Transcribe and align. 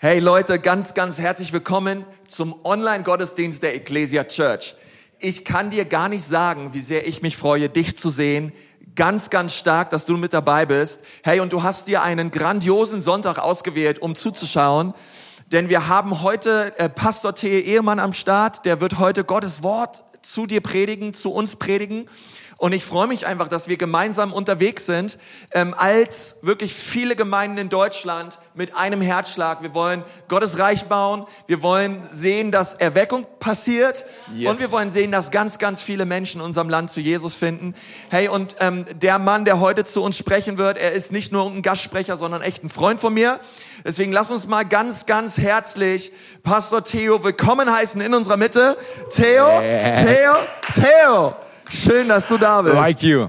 Hey 0.00 0.20
Leute, 0.20 0.60
ganz, 0.60 0.94
ganz 0.94 1.18
herzlich 1.18 1.52
willkommen 1.52 2.04
zum 2.28 2.54
Online-Gottesdienst 2.64 3.64
der 3.64 3.74
Ecclesia 3.74 4.22
Church. 4.22 4.76
Ich 5.18 5.44
kann 5.44 5.70
dir 5.70 5.86
gar 5.86 6.08
nicht 6.08 6.22
sagen, 6.22 6.72
wie 6.72 6.80
sehr 6.80 7.08
ich 7.08 7.20
mich 7.20 7.36
freue, 7.36 7.68
dich 7.68 7.98
zu 7.98 8.08
sehen. 8.08 8.52
Ganz, 8.94 9.28
ganz 9.28 9.54
stark, 9.56 9.90
dass 9.90 10.06
du 10.06 10.16
mit 10.16 10.32
dabei 10.32 10.66
bist. 10.66 11.02
Hey, 11.24 11.40
und 11.40 11.52
du 11.52 11.64
hast 11.64 11.88
dir 11.88 12.00
einen 12.00 12.30
grandiosen 12.30 13.02
Sonntag 13.02 13.38
ausgewählt, 13.38 13.98
um 13.98 14.14
zuzuschauen. 14.14 14.94
Denn 15.50 15.68
wir 15.68 15.88
haben 15.88 16.22
heute 16.22 16.78
äh, 16.78 16.88
Pastor 16.88 17.34
T. 17.34 17.58
Ehemann 17.58 17.98
am 17.98 18.12
Start. 18.12 18.66
Der 18.66 18.80
wird 18.80 19.00
heute 19.00 19.24
Gottes 19.24 19.64
Wort 19.64 20.04
zu 20.22 20.46
dir 20.46 20.60
predigen, 20.60 21.12
zu 21.12 21.32
uns 21.32 21.56
predigen. 21.56 22.08
Und 22.58 22.72
ich 22.72 22.84
freue 22.84 23.06
mich 23.06 23.24
einfach, 23.24 23.46
dass 23.46 23.68
wir 23.68 23.76
gemeinsam 23.76 24.32
unterwegs 24.32 24.84
sind, 24.84 25.16
ähm, 25.52 25.74
als 25.78 26.38
wirklich 26.42 26.74
viele 26.74 27.14
Gemeinden 27.14 27.56
in 27.56 27.68
Deutschland 27.68 28.40
mit 28.54 28.76
einem 28.76 29.00
Herzschlag. 29.00 29.62
Wir 29.62 29.74
wollen 29.74 30.02
Gottes 30.26 30.58
Reich 30.58 30.86
bauen. 30.86 31.24
Wir 31.46 31.62
wollen 31.62 32.02
sehen, 32.02 32.50
dass 32.50 32.74
Erweckung 32.74 33.28
passiert. 33.38 34.04
Yes. 34.34 34.50
Und 34.50 34.58
wir 34.58 34.72
wollen 34.72 34.90
sehen, 34.90 35.12
dass 35.12 35.30
ganz, 35.30 35.58
ganz 35.60 35.82
viele 35.82 36.04
Menschen 36.04 36.40
in 36.40 36.46
unserem 36.46 36.68
Land 36.68 36.90
zu 36.90 37.00
Jesus 37.00 37.36
finden. 37.36 37.76
Hey, 38.10 38.26
und 38.26 38.56
ähm, 38.58 38.84
der 38.92 39.20
Mann, 39.20 39.44
der 39.44 39.60
heute 39.60 39.84
zu 39.84 40.02
uns 40.02 40.18
sprechen 40.18 40.58
wird, 40.58 40.78
er 40.78 40.90
ist 40.90 41.12
nicht 41.12 41.30
nur 41.30 41.46
ein 41.46 41.62
Gastsprecher, 41.62 42.16
sondern 42.16 42.42
echt 42.42 42.64
ein 42.64 42.70
Freund 42.70 43.00
von 43.00 43.14
mir. 43.14 43.38
Deswegen 43.84 44.10
lass 44.10 44.32
uns 44.32 44.48
mal 44.48 44.64
ganz, 44.64 45.06
ganz 45.06 45.38
herzlich 45.38 46.10
Pastor 46.42 46.82
Theo 46.82 47.22
willkommen 47.22 47.72
heißen 47.72 48.00
in 48.00 48.14
unserer 48.14 48.36
Mitte. 48.36 48.76
Theo, 49.14 49.46
yeah. 49.46 50.02
Theo, 50.02 50.32
Theo. 50.74 51.47
Schön, 51.70 52.08
dass 52.08 52.28
du 52.28 52.38
da 52.38 52.62
bist. 52.62 52.74
Like 52.74 53.02
you. 53.02 53.28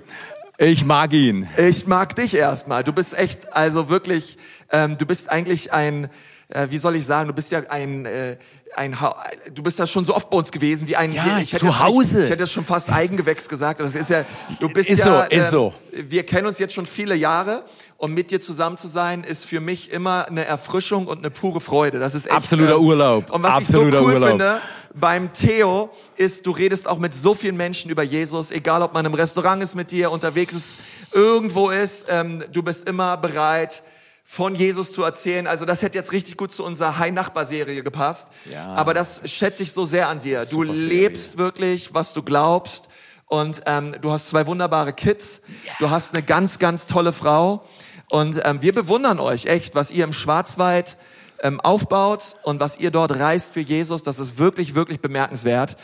Ich 0.57 0.84
mag 0.84 1.13
ihn. 1.13 1.47
Ich 1.57 1.88
mag 1.88 2.16
dich 2.16 2.35
erstmal. 2.35 2.84
Du 2.84 2.91
bist 2.91 3.17
echt, 3.17 3.53
also 3.53 3.88
wirklich, 3.88 4.38
ähm, 4.71 4.97
du 4.97 5.05
bist 5.05 5.30
eigentlich 5.30 5.71
ein, 5.71 6.09
äh, 6.49 6.67
wie 6.70 6.77
soll 6.77 6.97
ich 6.97 7.05
sagen, 7.05 7.30
du 7.30 7.33
bist 7.33 7.52
ja 7.52 7.61
ein, 7.70 8.05
äh, 8.05 8.35
ein 8.75 8.99
ha 8.99 9.16
du 9.53 9.63
bist 9.63 9.80
ja 9.80 9.88
schon 9.88 10.05
so 10.05 10.13
oft 10.13 10.30
bei 10.30 10.38
uns 10.38 10.52
gewesen 10.52 10.88
wie 10.88 10.95
ein 10.95 11.14
ja, 11.14 11.39
ich 11.39 11.58
zu 11.58 11.80
Hause. 11.80 12.17
Nicht, 12.17 12.25
ich 12.25 12.31
hätte 12.31 12.44
es 12.44 12.52
schon 12.52 12.66
fast 12.66 12.91
Eigengewächs 12.91 13.47
gesagt. 13.47 13.80
Das 13.80 13.95
ist 13.95 14.09
ja, 14.09 14.25
du 14.59 14.67
bist 14.67 14.89
ist 14.89 14.99
ja, 14.99 15.27
so, 15.30 15.36
ist 15.36 15.47
äh, 15.47 15.49
so. 15.49 15.73
Wir 15.94 16.25
kennen 16.25 16.47
uns 16.47 16.59
jetzt 16.59 16.73
schon 16.73 16.86
viele 16.86 17.16
Jahre 17.16 17.64
und 17.97 18.14
mit 18.14 18.30
dir 18.30 18.42
zusammen 18.42 18.77
zu 18.77 18.88
sein 18.88 19.23
ist 19.23 19.45
für 19.45 19.61
mich 19.61 19.92
immer 19.92 20.27
eine 20.27 20.44
Erfrischung 20.45 21.08
und 21.08 21.19
eine 21.19 21.31
pure 21.31 21.61
Freude. 21.61 21.99
Das 21.99 22.16
ist 22.16 22.25
echt, 22.25 22.36
absoluter 22.36 22.73
äh, 22.73 22.80
Urlaub. 22.80 23.30
Und 23.31 23.44
was 23.44 23.55
absoluter 23.55 23.88
ich 23.88 24.03
so 24.03 24.09
cool 24.09 24.14
Urlaub. 24.14 24.30
finde 24.30 24.61
beim 24.94 25.34
Theo 25.34 25.90
ist, 26.16 26.45
du 26.45 26.52
redest 26.52 26.88
auch 26.88 27.00
mit 27.00 27.14
so 27.14 27.36
vielen 27.36 27.58
Menschen 27.58 27.92
über 27.92 28.04
Jesus, 28.04 28.52
egal 28.52 28.82
ob 28.82 28.94
man 28.94 29.06
im 29.06 29.14
Restaurant 29.14 29.62
ist 29.64 29.76
mit 29.76 29.92
dir, 29.92 30.12
unterwegs 30.12 30.54
ist, 30.54 30.80
irgendwo 31.12 31.70
ist, 31.70 32.08
ähm, 32.09 32.44
du 32.52 32.64
bist 32.64 32.88
immer 32.88 33.17
bereit 33.17 33.84
von 34.23 34.54
Jesus 34.54 34.92
zu 34.92 35.04
erzählen. 35.04 35.48
Also 35.48 35.66
das 35.66 35.82
hätte 35.82 35.98
jetzt 35.98 36.12
richtig 36.12 36.38
gut 36.38 36.52
zu 36.52 36.64
unserer 36.64 37.00
High-Nachbar-Serie 37.00 37.82
gepasst. 37.82 38.28
Ja. 38.52 38.76
Aber 38.76 38.94
das 38.94 39.22
schätze 39.26 39.64
ich 39.64 39.72
so 39.72 39.86
sehr 39.86 40.08
an 40.08 40.20
dir. 40.20 40.45
Du 40.45 40.62
lebst 40.62 41.40
wirklich, 41.40 41.95
was 41.95 42.14
du 42.14 42.22
glaubst. 42.22 42.90
Und 43.26 43.64
ähm, 43.66 43.95
du 44.02 44.12
hast 44.12 44.30
zwei 44.30 44.45
wunderbare 44.45 44.94
Kids. 44.94 45.42
Ja. 45.66 45.73
Du 45.80 45.90
hast 45.90 46.14
eine 46.14 46.22
ganz, 46.22 46.60
ganz 46.60 46.86
tolle 46.86 47.12
Frau. 47.12 47.66
Und 48.12 48.40
ähm, 48.44 48.62
wir 48.62 48.73
bewundern 48.73 49.20
euch 49.20 49.45
echt, 49.45 49.73
was 49.73 49.90
ihr 49.90 50.04
im 50.04 50.14
Schwarzwald 50.14 50.98
ähm, 51.44 51.59
aufbaut 51.62 52.36
und 52.44 52.59
was 52.59 52.78
ihr 52.78 52.92
dort 52.92 53.18
reist 53.18 53.54
für 53.54 53.62
Jesus. 53.62 54.04
Das 54.04 54.20
ist 54.20 54.38
wirklich, 54.38 54.76
wirklich 54.76 55.00
bemerkenswert. 55.00 55.78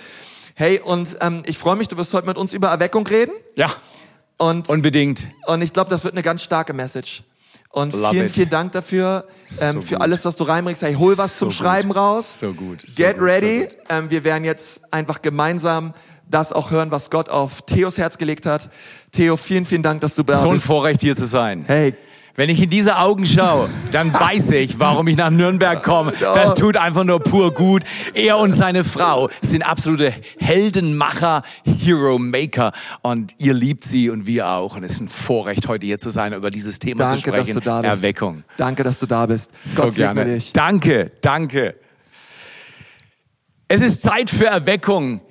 Hey, 0.56 0.80
und 0.80 1.18
ähm, 1.22 1.44
ich 1.46 1.58
freue 1.58 1.76
mich, 1.76 1.88
du 1.88 1.98
wirst 1.98 2.14
heute 2.14 2.28
mit 2.28 2.38
uns 2.38 2.54
über 2.54 2.70
Erweckung 2.70 3.06
reden. 3.08 3.34
Ja. 3.58 3.70
Und, 4.38 4.70
Unbedingt. 4.70 5.28
Und 5.48 5.62
ich 5.62 5.74
glaube, 5.74 5.90
das 5.90 6.04
wird 6.04 6.14
eine 6.14 6.24
ganz 6.24 6.44
starke 6.44 6.74
Message. 6.74 7.24
Und 7.70 7.94
Love 7.94 8.12
vielen, 8.12 8.26
it. 8.28 8.32
vielen 8.32 8.50
Dank 8.50 8.72
dafür, 8.72 9.26
ähm, 9.60 9.76
so 9.76 9.82
für 9.82 9.96
gut. 9.96 10.02
alles, 10.02 10.24
was 10.24 10.38
du 10.38 10.46
reinbringst. 10.46 10.82
Hey, 10.82 10.94
hol 10.94 11.18
was 11.18 11.38
so 11.38 11.48
zum 11.48 11.50
gut. 11.50 11.58
Schreiben 11.58 11.92
raus. 11.92 12.40
So 12.40 12.54
gut. 12.54 12.86
So 12.88 12.96
Get 12.96 13.18
gut, 13.18 13.26
ready. 13.26 13.68
Ähm, 13.90 14.10
wir 14.10 14.24
werden 14.24 14.46
jetzt 14.46 14.94
einfach 14.94 15.22
gemeinsam 15.22 15.94
das 16.30 16.54
auch 16.54 16.72
hören, 16.72 16.92
was 16.92 17.10
Gott 17.10 17.28
auf 17.30 17.64
Theos 17.64 17.98
Herz 17.98 18.18
gelegt 18.18 18.46
hat. 18.46 18.70
Theo, 19.12 19.36
vielen, 19.36 19.66
vielen 19.66 19.84
Dank, 19.84 20.02
dass 20.02 20.16
du 20.16 20.24
da 20.24 20.34
bist. 20.34 20.44
So 20.44 20.50
ein 20.52 20.60
Vorrecht, 20.60 21.02
hier 21.02 21.18
zu 21.18 21.26
sein. 21.26 21.66
Hey, 21.68 21.96
wenn 22.36 22.50
ich 22.50 22.62
in 22.62 22.70
diese 22.70 22.98
Augen 22.98 23.26
schaue, 23.26 23.70
dann 23.94 24.14
weiß 24.14 24.52
ich, 24.52 24.78
warum 24.78 25.08
ich 25.08 25.16
nach 25.16 25.30
Nürnberg 25.30 25.82
komme. 25.82 26.14
Das 26.20 26.54
tut 26.54 26.76
einfach 26.76 27.06
nur 27.06 27.20
pur 27.20 27.54
gut. 27.54 27.84
Er 28.14 28.38
und 28.40 28.52
seine 28.52 28.84
Frau 28.84 29.30
sind 29.42 29.62
absolute 29.62 30.14
Heldenmacher, 30.38 31.44
Hero 31.64 32.20
Maker 32.20 32.74
und 33.02 33.34
ihr 33.40 33.54
liebt 33.54 33.86
sie 33.86 34.10
und 34.10 34.28
wir 34.28 34.50
auch. 34.50 34.76
Und 34.76 34.84
es 34.84 34.94
ist 34.94 35.02
ein 35.02 35.08
Vorrecht, 35.08 35.70
heute 35.70 35.86
hier 35.86 35.98
zu 35.98 36.10
sein, 36.10 36.34
über 36.34 36.52
dieses 36.52 36.80
Thema 36.80 37.06
danke, 37.06 37.16
zu 37.16 37.22
sprechen. 37.22 37.54
Dass 37.54 37.54
du 37.54 37.62
da 37.62 37.82
bist. 37.82 38.04
Erweckung. 38.04 38.44
Danke, 38.58 38.84
dass 38.84 39.00
du 39.00 39.06
da 39.06 39.26
bist. 39.26 39.52
So 39.62 39.84
Gott 39.84 39.96
gerne. 39.96 40.26
Dich. 40.26 40.52
Danke, 40.52 41.12
danke. 41.22 41.76
Es 43.70 43.82
ist 43.82 44.02
Zeit 44.02 44.30
für 44.30 44.48
Erweckung. 44.48 45.22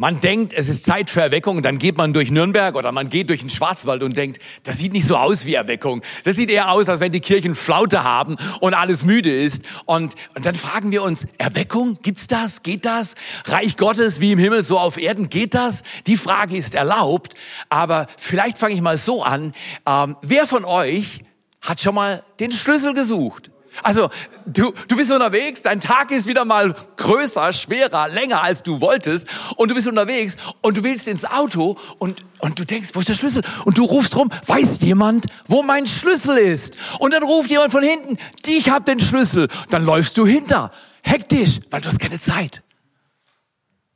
Man 0.00 0.18
denkt, 0.18 0.54
es 0.54 0.70
ist 0.70 0.86
Zeit 0.86 1.10
für 1.10 1.20
Erweckung, 1.20 1.60
dann 1.60 1.76
geht 1.76 1.98
man 1.98 2.14
durch 2.14 2.30
Nürnberg 2.30 2.74
oder 2.74 2.90
man 2.90 3.10
geht 3.10 3.28
durch 3.28 3.40
den 3.40 3.50
Schwarzwald 3.50 4.02
und 4.02 4.16
denkt, 4.16 4.40
das 4.62 4.78
sieht 4.78 4.94
nicht 4.94 5.06
so 5.06 5.14
aus 5.14 5.44
wie 5.44 5.52
Erweckung. 5.52 6.00
Das 6.24 6.36
sieht 6.36 6.48
eher 6.48 6.70
aus, 6.70 6.88
als 6.88 7.00
wenn 7.00 7.12
die 7.12 7.20
Kirchen 7.20 7.54
Flaute 7.54 8.02
haben 8.02 8.38
und 8.60 8.72
alles 8.72 9.04
müde 9.04 9.30
ist. 9.30 9.62
Und, 9.84 10.14
und 10.34 10.46
dann 10.46 10.54
fragen 10.54 10.90
wir 10.90 11.02
uns, 11.02 11.26
Erweckung, 11.36 11.98
gibt's 12.00 12.28
das? 12.28 12.62
Geht 12.62 12.86
das? 12.86 13.14
Reich 13.44 13.76
Gottes 13.76 14.22
wie 14.22 14.32
im 14.32 14.38
Himmel, 14.38 14.64
so 14.64 14.78
auf 14.78 14.96
Erden, 14.96 15.28
geht 15.28 15.52
das? 15.52 15.82
Die 16.06 16.16
Frage 16.16 16.56
ist 16.56 16.74
erlaubt. 16.74 17.34
Aber 17.68 18.06
vielleicht 18.16 18.56
fange 18.56 18.72
ich 18.72 18.80
mal 18.80 18.96
so 18.96 19.22
an. 19.22 19.52
Ähm, 19.86 20.16
wer 20.22 20.46
von 20.46 20.64
euch 20.64 21.20
hat 21.60 21.78
schon 21.78 21.94
mal 21.94 22.24
den 22.38 22.52
Schlüssel 22.52 22.94
gesucht? 22.94 23.49
Also 23.82 24.10
du, 24.46 24.72
du 24.88 24.96
bist 24.96 25.10
unterwegs, 25.10 25.62
dein 25.62 25.80
Tag 25.80 26.10
ist 26.10 26.26
wieder 26.26 26.44
mal 26.44 26.74
größer, 26.96 27.52
schwerer, 27.52 28.08
länger 28.08 28.42
als 28.42 28.62
du 28.62 28.80
wolltest 28.80 29.28
und 29.56 29.70
du 29.70 29.74
bist 29.74 29.86
unterwegs 29.86 30.36
und 30.60 30.76
du 30.76 30.84
willst 30.84 31.08
ins 31.08 31.24
Auto 31.24 31.78
und, 31.98 32.24
und 32.40 32.58
du 32.58 32.64
denkst, 32.64 32.90
wo 32.94 33.00
ist 33.00 33.08
der 33.08 33.14
Schlüssel? 33.14 33.42
Und 33.64 33.78
du 33.78 33.84
rufst 33.84 34.16
rum, 34.16 34.30
weiß 34.46 34.80
jemand, 34.82 35.26
wo 35.46 35.62
mein 35.62 35.86
Schlüssel 35.86 36.36
ist? 36.36 36.76
Und 36.98 37.12
dann 37.12 37.22
ruft 37.22 37.50
jemand 37.50 37.72
von 37.72 37.82
hinten, 37.82 38.18
ich 38.46 38.70
hab 38.70 38.84
den 38.84 39.00
Schlüssel. 39.00 39.48
Dann 39.70 39.84
läufst 39.84 40.18
du 40.18 40.26
hinter, 40.26 40.70
hektisch, 41.02 41.60
weil 41.70 41.80
du 41.80 41.88
hast 41.88 42.00
keine 42.00 42.18
Zeit. 42.18 42.62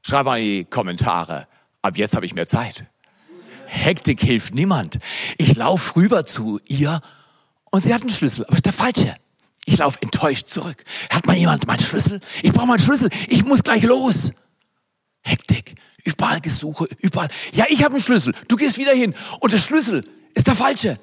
Schreib 0.02 0.26
mal 0.26 0.38
in 0.38 0.44
die 0.44 0.64
Kommentare, 0.64 1.46
ab 1.82 1.96
jetzt 1.96 2.14
habe 2.14 2.26
ich 2.26 2.34
mehr 2.34 2.46
Zeit. 2.46 2.86
Hektik 3.66 4.20
hilft 4.20 4.54
niemand. 4.54 4.98
Ich 5.36 5.56
laufe 5.56 5.96
rüber 5.96 6.26
zu 6.26 6.60
ihr 6.68 7.00
und 7.70 7.82
sie 7.82 7.92
hat 7.92 8.02
einen 8.02 8.10
Schlüssel, 8.10 8.44
aber 8.44 8.54
ist 8.54 8.66
der 8.66 8.72
falsche. 8.72 9.16
Ich 9.66 9.78
laufe 9.78 10.00
enttäuscht 10.02 10.48
zurück. 10.48 10.84
Hat 11.10 11.26
mal 11.26 11.36
jemand 11.36 11.66
meinen 11.66 11.80
Schlüssel? 11.80 12.20
Ich 12.42 12.52
brauche 12.52 12.66
meinen 12.66 12.80
Schlüssel. 12.80 13.10
Ich 13.28 13.44
muss 13.44 13.62
gleich 13.62 13.82
los. 13.82 14.32
Hektik. 15.22 15.74
Überall 16.04 16.40
Gesuche, 16.40 16.86
überall. 16.98 17.30
Ja, 17.54 17.64
ich 17.68 17.82
habe 17.82 17.94
einen 17.94 18.02
Schlüssel. 18.02 18.34
Du 18.46 18.56
gehst 18.56 18.76
wieder 18.76 18.92
hin. 18.92 19.14
Und 19.40 19.54
der 19.54 19.58
Schlüssel 19.58 20.04
ist 20.34 20.46
der 20.46 20.54
falsche. 20.54 20.98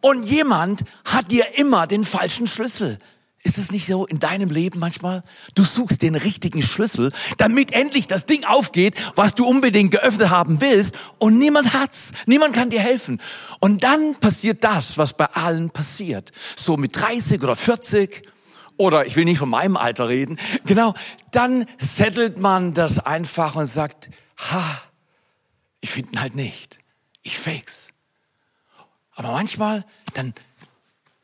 Und 0.00 0.24
jemand 0.24 0.82
hat 1.04 1.30
dir 1.30 1.56
immer 1.56 1.86
den 1.86 2.04
falschen 2.04 2.48
Schlüssel. 2.48 2.98
Ist 3.42 3.56
es 3.56 3.72
nicht 3.72 3.86
so 3.86 4.06
in 4.06 4.18
deinem 4.18 4.50
Leben 4.50 4.78
manchmal? 4.78 5.24
Du 5.54 5.64
suchst 5.64 6.02
den 6.02 6.14
richtigen 6.14 6.60
Schlüssel, 6.60 7.10
damit 7.38 7.72
endlich 7.72 8.06
das 8.06 8.26
Ding 8.26 8.44
aufgeht, 8.44 8.94
was 9.16 9.34
du 9.34 9.46
unbedingt 9.46 9.92
geöffnet 9.92 10.28
haben 10.28 10.60
willst 10.60 10.94
und 11.18 11.38
niemand 11.38 11.72
hat's. 11.72 12.12
Niemand 12.26 12.54
kann 12.54 12.68
dir 12.68 12.80
helfen. 12.80 13.20
Und 13.58 13.82
dann 13.82 14.14
passiert 14.16 14.62
das, 14.62 14.98
was 14.98 15.14
bei 15.14 15.24
allen 15.24 15.70
passiert. 15.70 16.32
So 16.54 16.76
mit 16.76 16.94
30 17.00 17.42
oder 17.42 17.56
40 17.56 18.28
oder 18.76 19.06
ich 19.06 19.16
will 19.16 19.24
nicht 19.24 19.38
von 19.38 19.48
meinem 19.48 19.78
Alter 19.78 20.08
reden. 20.08 20.38
Genau, 20.66 20.92
dann 21.30 21.66
settelt 21.78 22.38
man 22.38 22.74
das 22.74 22.98
einfach 22.98 23.56
und 23.56 23.68
sagt, 23.68 24.10
ha, 24.36 24.82
ich 25.80 25.90
finde 25.90 26.12
ihn 26.12 26.20
halt 26.20 26.34
nicht. 26.34 26.78
Ich 27.22 27.38
fakes. 27.38 27.94
Aber 29.14 29.32
manchmal, 29.32 29.86
dann 30.14 30.34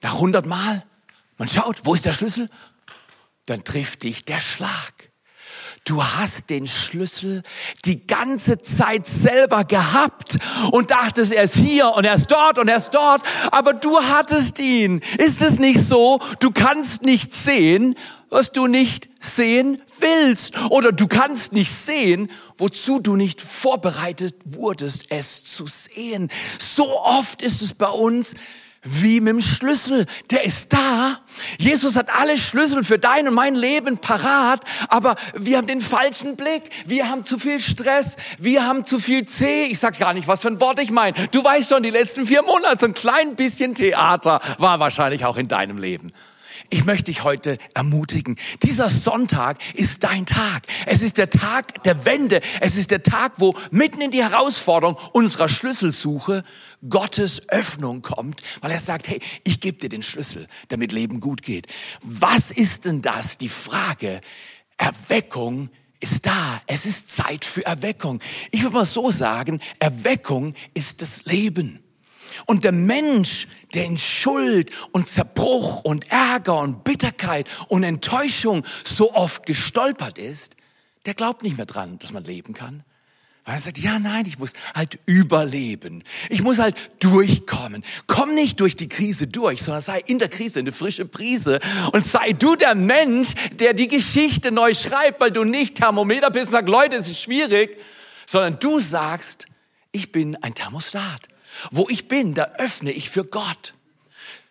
nach 0.03 0.15
100 0.15 0.47
Mal, 0.47 0.85
man 1.39 1.49
schaut, 1.49 1.85
wo 1.85 1.95
ist 1.95 2.05
der 2.05 2.13
Schlüssel? 2.13 2.49
Dann 3.47 3.65
trifft 3.65 4.03
dich 4.03 4.25
der 4.25 4.41
Schlag. 4.41 4.93
Du 5.87 6.03
hast 6.03 6.51
den 6.51 6.67
Schlüssel 6.67 7.45
die 7.85 8.09
ganze 8.09 8.61
Zeit 8.61 9.07
selber 9.07 9.63
gehabt 9.63 10.37
und 10.73 10.91
dachtest, 10.91 11.33
er 11.33 11.45
ist 11.45 11.55
hier 11.55 11.93
und 11.93 12.05
er 12.05 12.17
ist 12.17 12.33
dort 12.33 12.59
und 12.59 12.67
er 12.67 12.79
ist 12.79 12.91
dort, 12.91 13.23
aber 13.53 13.73
du 13.73 13.97
hattest 14.03 14.59
ihn. 14.59 15.01
Ist 15.19 15.43
es 15.43 15.61
nicht 15.61 15.81
so? 15.81 16.19
Du 16.41 16.51
kannst 16.51 17.03
nicht 17.03 17.33
sehen, 17.33 17.95
was 18.31 18.51
du 18.51 18.67
nicht 18.67 19.09
sehen 19.21 19.81
willst. 20.01 20.59
Oder 20.71 20.91
du 20.91 21.07
kannst 21.07 21.53
nicht 21.53 21.73
sehen, 21.73 22.33
wozu 22.59 22.99
du 22.99 23.15
nicht 23.15 23.41
vorbereitet 23.41 24.35
wurdest, 24.45 25.05
es 25.11 25.45
zu 25.45 25.69
sehen. 25.69 26.33
So 26.59 27.01
oft 27.01 27.43
ist 27.43 27.63
es 27.63 27.75
bei 27.75 27.89
uns, 27.89 28.35
wie 28.87 29.21
mit 29.21 29.35
dem 29.35 29.41
Schlüssel. 29.41 30.07
Der 30.31 30.45
ist 30.45 30.73
da. 30.73 31.21
Jesus 31.59 31.97
hat 31.97 32.11
alle 32.11 32.37
Schlüssel 32.37 32.83
für 32.83 32.99
dein 32.99 33.29
und 33.29 33.35
mein 33.35 33.55
Leben 33.55 33.99
parat, 33.99 34.61
aber 34.89 35.17
wir 35.35 35.59
haben 35.59 35.67
den 35.67 35.81
falschen 35.81 36.37
Blick. 36.37 36.63
Wir 36.87 37.09
haben 37.09 37.25
zu 37.25 37.39
viel 37.39 37.61
Stress. 37.61 38.17
Wir 38.39 38.67
haben 38.67 38.85
zu 38.85 38.99
viel 38.99 39.27
C. 39.27 39.65
Ich 39.65 39.79
sag 39.79 39.99
gar 39.99 40.15
nicht, 40.15 40.29
was 40.29 40.43
für 40.43 40.49
ein 40.49 40.61
Wort 40.61 40.81
ich 40.81 40.91
meine. 40.91 41.15
Du 41.31 41.43
weißt 41.43 41.69
schon, 41.69 41.83
die 41.83 41.91
letzten 41.91 42.27
vier 42.27 42.43
Monate, 42.43 42.79
so 42.81 42.87
ein 42.87 42.95
klein 42.95 43.37
bisschen 43.37 43.75
Theater 43.75 44.41
war 44.59 44.81
wahrscheinlich 44.81 45.25
auch 45.25 45.37
in 45.37 45.49
deinem 45.49 45.79
Leben. 45.79 46.13
Ich 46.71 46.85
möchte 46.85 47.05
dich 47.05 47.25
heute 47.25 47.59
ermutigen. 47.75 48.37
Dieser 48.63 48.91
Sonntag 48.91 49.59
ist 49.75 50.05
dein 50.05 50.27
Tag. 50.27 50.67
Es 50.87 51.03
ist 51.03 51.19
der 51.19 51.31
Tag 51.31 51.83
der 51.85 52.05
Wende. 52.05 52.41
Es 52.61 52.77
ist 52.77 52.91
der 52.91 53.03
Tag, 53.03 53.35
wo 53.37 53.55
mitten 53.71 54.01
in 54.01 54.11
die 54.11 54.23
Herausforderung 54.23 54.97
unserer 55.13 55.49
Schlüsselsuche 55.49 56.45
Gottes 56.89 57.49
Öffnung 57.49 58.03
kommt, 58.03 58.43
weil 58.61 58.71
er 58.71 58.81
sagt, 58.81 59.09
hey, 59.09 59.21
ich 59.45 59.61
gebe 59.61 59.79
dir 59.79 59.89
den 59.89 60.03
Schlüssel, 60.03 60.47
damit 60.69 60.93
Leben 60.93 61.21
gut 61.21 61.43
geht. 61.43 61.67
Was 62.03 62.51
ist 62.51 62.85
denn 62.85 63.03
das? 63.03 63.39
Die 63.39 63.49
Frage, 63.49 64.21
Erweckung 64.77 65.71
ist 66.01 66.27
da. 66.27 66.61
Es 66.67 66.87
ist 66.87 67.11
Zeit 67.11 67.45
für 67.45 67.65
Erweckung. 67.65 68.21
Ich 68.51 68.63
würde 68.63 68.77
mal 68.77 68.87
so 68.87 69.11
sagen, 69.11 69.61
Erweckung 69.79 70.55
ist 70.75 71.03
das 71.03 71.25
Leben. 71.25 71.83
Und 72.45 72.65
der 72.65 72.73
Mensch, 72.73 73.49
der 73.77 73.85
in 73.85 73.99
Schuld 73.99 74.71
und 74.93 75.07
Zerbruch 75.07 75.85
und 75.85 76.11
Ärger 76.11 76.59
und 76.61 76.83
Bitterkeit 76.83 77.49
und 77.69 77.85
Enttäuschung 77.85 78.65
so 78.85 79.15
oft 79.15 79.47
gestolpert 79.47 80.19
ist, 80.19 80.57
der 81.05 81.15
glaubt 81.15 81.43
nicht 81.43 81.57
mehr 81.57 81.67
dran, 81.67 81.99
dass 81.99 82.13
man 82.13 82.25
leben 82.25 82.55
kann. 82.55 82.83
Weil 83.45 83.55
er 83.55 83.61
sagt, 83.61 83.79
ja, 83.79 84.01
nein, 84.01 84.25
ich 84.27 84.41
muss 84.41 84.55
halt 84.75 84.99
überleben. 85.07 86.03
Ich 86.31 86.43
muss 86.43 86.59
halt 86.59 86.91
durchkommen. 86.99 87.85
Komm 88.09 88.35
nicht 88.35 88.59
durch 88.59 88.75
die 88.75 88.89
Krise 88.89 89.29
durch, 89.29 89.63
sondern 89.63 89.83
sei 89.83 90.01
in 90.01 90.19
der 90.19 90.29
Krise 90.29 90.59
eine 90.59 90.73
frische 90.73 91.07
Prise 91.07 91.61
und 91.93 92.05
sei 92.05 92.33
du 92.33 92.57
der 92.57 92.75
Mensch, 92.75 93.35
der 93.53 93.73
die 93.73 93.87
Geschichte 93.87 94.51
neu 94.51 94.75
schreibt, 94.75 95.21
weil 95.21 95.31
du 95.31 95.45
nicht 95.45 95.77
Thermometer 95.77 96.31
bist 96.33 96.47
und 96.47 96.53
sagst, 96.53 96.69
Leute, 96.69 96.97
es 96.97 97.09
ist 97.09 97.23
schwierig, 97.23 97.79
sondern 98.27 98.59
du 98.59 98.81
sagst, 98.81 99.47
ich 99.93 100.11
bin 100.11 100.35
ein 100.43 100.55
Thermostat. 100.55 101.29
Wo 101.71 101.89
ich 101.89 102.09
bin, 102.09 102.35
da 102.35 102.45
öffne 102.59 102.91
ich 102.93 103.11
für 103.11 103.25
Gott. 103.25 103.75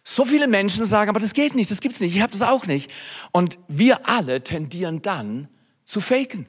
So 0.04 0.26
viele 0.26 0.48
Menschen 0.48 0.86
sagen, 0.86 1.10
aber 1.10 1.20
das 1.20 1.34
geht 1.34 1.56
nicht, 1.56 1.72
das 1.72 1.82
gibt's 1.82 2.00
nicht, 2.00 2.16
ich 2.16 2.22
habe 2.22 2.32
das 2.32 2.44
auch 2.44 2.68
nicht. 2.68 2.92
Und 3.32 3.58
wir 3.68 4.08
alle 4.08 4.44
tendieren 4.44 5.02
dann 5.02 5.48
zu 5.84 6.00
faken. 6.00 6.48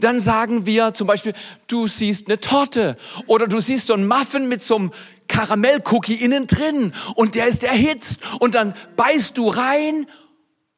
Dann 0.00 0.20
sagen 0.20 0.66
wir 0.66 0.92
zum 0.92 1.06
Beispiel, 1.06 1.34
du 1.66 1.86
siehst 1.86 2.28
eine 2.28 2.40
Torte 2.40 2.96
oder 3.26 3.46
du 3.46 3.60
siehst 3.60 3.86
so 3.86 3.94
einen 3.94 4.08
Muffin 4.08 4.48
mit 4.48 4.60
so 4.60 4.76
einem 4.76 4.92
Karamellcookie 5.28 6.14
innen 6.14 6.46
drin 6.46 6.92
und 7.14 7.34
der 7.34 7.46
ist 7.46 7.62
erhitzt 7.62 8.20
und 8.40 8.54
dann 8.54 8.74
beißt 8.96 9.36
du 9.38 9.48
rein 9.48 10.06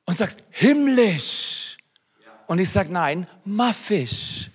und 0.04 0.18
sagst 0.18 0.42
himmlisch. 0.50 1.76
Und 2.46 2.58
ich 2.58 2.68
sag 2.68 2.90
nein, 2.90 3.26
muffisch, 3.44 4.49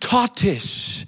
tortisch 0.00 1.04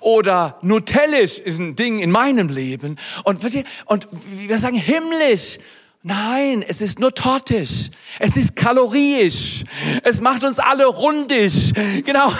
oder 0.00 0.58
nutellisch 0.62 1.38
ist 1.38 1.58
ein 1.58 1.76
Ding 1.76 1.98
in 1.98 2.10
meinem 2.10 2.48
Leben 2.48 2.96
und, 3.24 3.40
und 3.86 4.08
wir 4.12 4.58
sagen 4.58 4.76
himmlisch. 4.76 5.58
Nein, 6.02 6.64
es 6.66 6.80
ist 6.80 6.98
nur 6.98 7.14
tortisch. 7.14 7.90
Es 8.18 8.38
ist 8.38 8.56
kaloriisch. 8.56 9.64
Es 10.02 10.22
macht 10.22 10.44
uns 10.44 10.58
alle 10.58 10.86
rundisch. 10.86 11.74
Genau. 12.06 12.32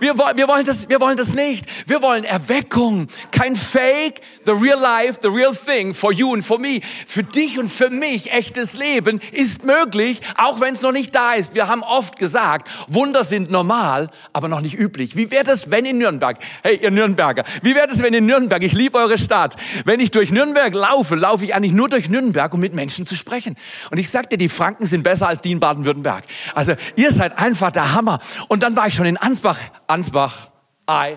Wir, 0.00 0.16
wir, 0.16 0.46
wollen 0.46 0.64
das, 0.64 0.88
wir 0.88 1.00
wollen 1.00 1.16
das 1.16 1.34
nicht. 1.34 1.66
Wir 1.88 2.00
wollen 2.00 2.22
Erweckung. 2.22 3.08
Kein 3.32 3.56
Fake. 3.56 4.20
The 4.44 4.52
real 4.52 4.80
life, 4.80 5.18
the 5.20 5.28
real 5.28 5.52
thing 5.52 5.94
for 5.94 6.12
you 6.12 6.32
and 6.32 6.44
for 6.44 6.58
me. 6.58 6.80
Für 7.06 7.22
dich 7.24 7.58
und 7.58 7.68
für 7.68 7.90
mich 7.90 8.32
echtes 8.32 8.74
Leben 8.74 9.20
ist 9.32 9.64
möglich, 9.64 10.20
auch 10.36 10.60
wenn 10.60 10.74
es 10.74 10.82
noch 10.82 10.92
nicht 10.92 11.14
da 11.14 11.34
ist. 11.34 11.54
Wir 11.54 11.68
haben 11.68 11.82
oft 11.82 12.18
gesagt, 12.18 12.70
Wunder 12.86 13.24
sind 13.24 13.50
normal, 13.50 14.10
aber 14.32 14.48
noch 14.48 14.60
nicht 14.60 14.78
üblich. 14.78 15.16
Wie 15.16 15.30
wäre 15.30 15.44
das, 15.44 15.70
wenn 15.70 15.84
in 15.84 15.98
Nürnberg, 15.98 16.38
hey, 16.62 16.78
ihr 16.80 16.90
Nürnberger, 16.90 17.44
wie 17.62 17.74
wäre 17.74 17.88
das, 17.88 18.02
wenn 18.02 18.14
in 18.14 18.24
Nürnberg, 18.24 18.62
ich 18.62 18.72
liebe 18.72 18.96
eure 18.96 19.18
Stadt, 19.18 19.56
wenn 19.84 20.00
ich 20.00 20.12
durch 20.12 20.30
Nürnberg 20.30 20.72
laufe, 20.72 21.14
laufe 21.16 21.44
ich 21.44 21.54
eigentlich 21.54 21.74
nur 21.74 21.88
durch 21.90 22.08
Nürnberg, 22.08 22.54
um 22.54 22.60
mit 22.60 22.72
Menschen 22.72 23.04
zu 23.08 23.16
sprechen. 23.16 23.56
Und 23.90 23.98
ich 23.98 24.10
sagte, 24.10 24.38
die 24.38 24.48
Franken 24.48 24.86
sind 24.86 25.02
besser 25.02 25.28
als 25.28 25.42
die 25.42 25.52
in 25.52 25.60
Baden-Württemberg. 25.60 26.24
Also 26.54 26.74
ihr 26.96 27.12
seid 27.12 27.38
einfach 27.38 27.70
der 27.72 27.94
Hammer. 27.94 28.18
Und 28.48 28.62
dann 28.62 28.76
war 28.76 28.86
ich 28.86 28.94
schon 28.94 29.06
in 29.06 29.16
Ansbach. 29.16 29.58
Ansbach, 29.86 30.48
I 30.88 31.16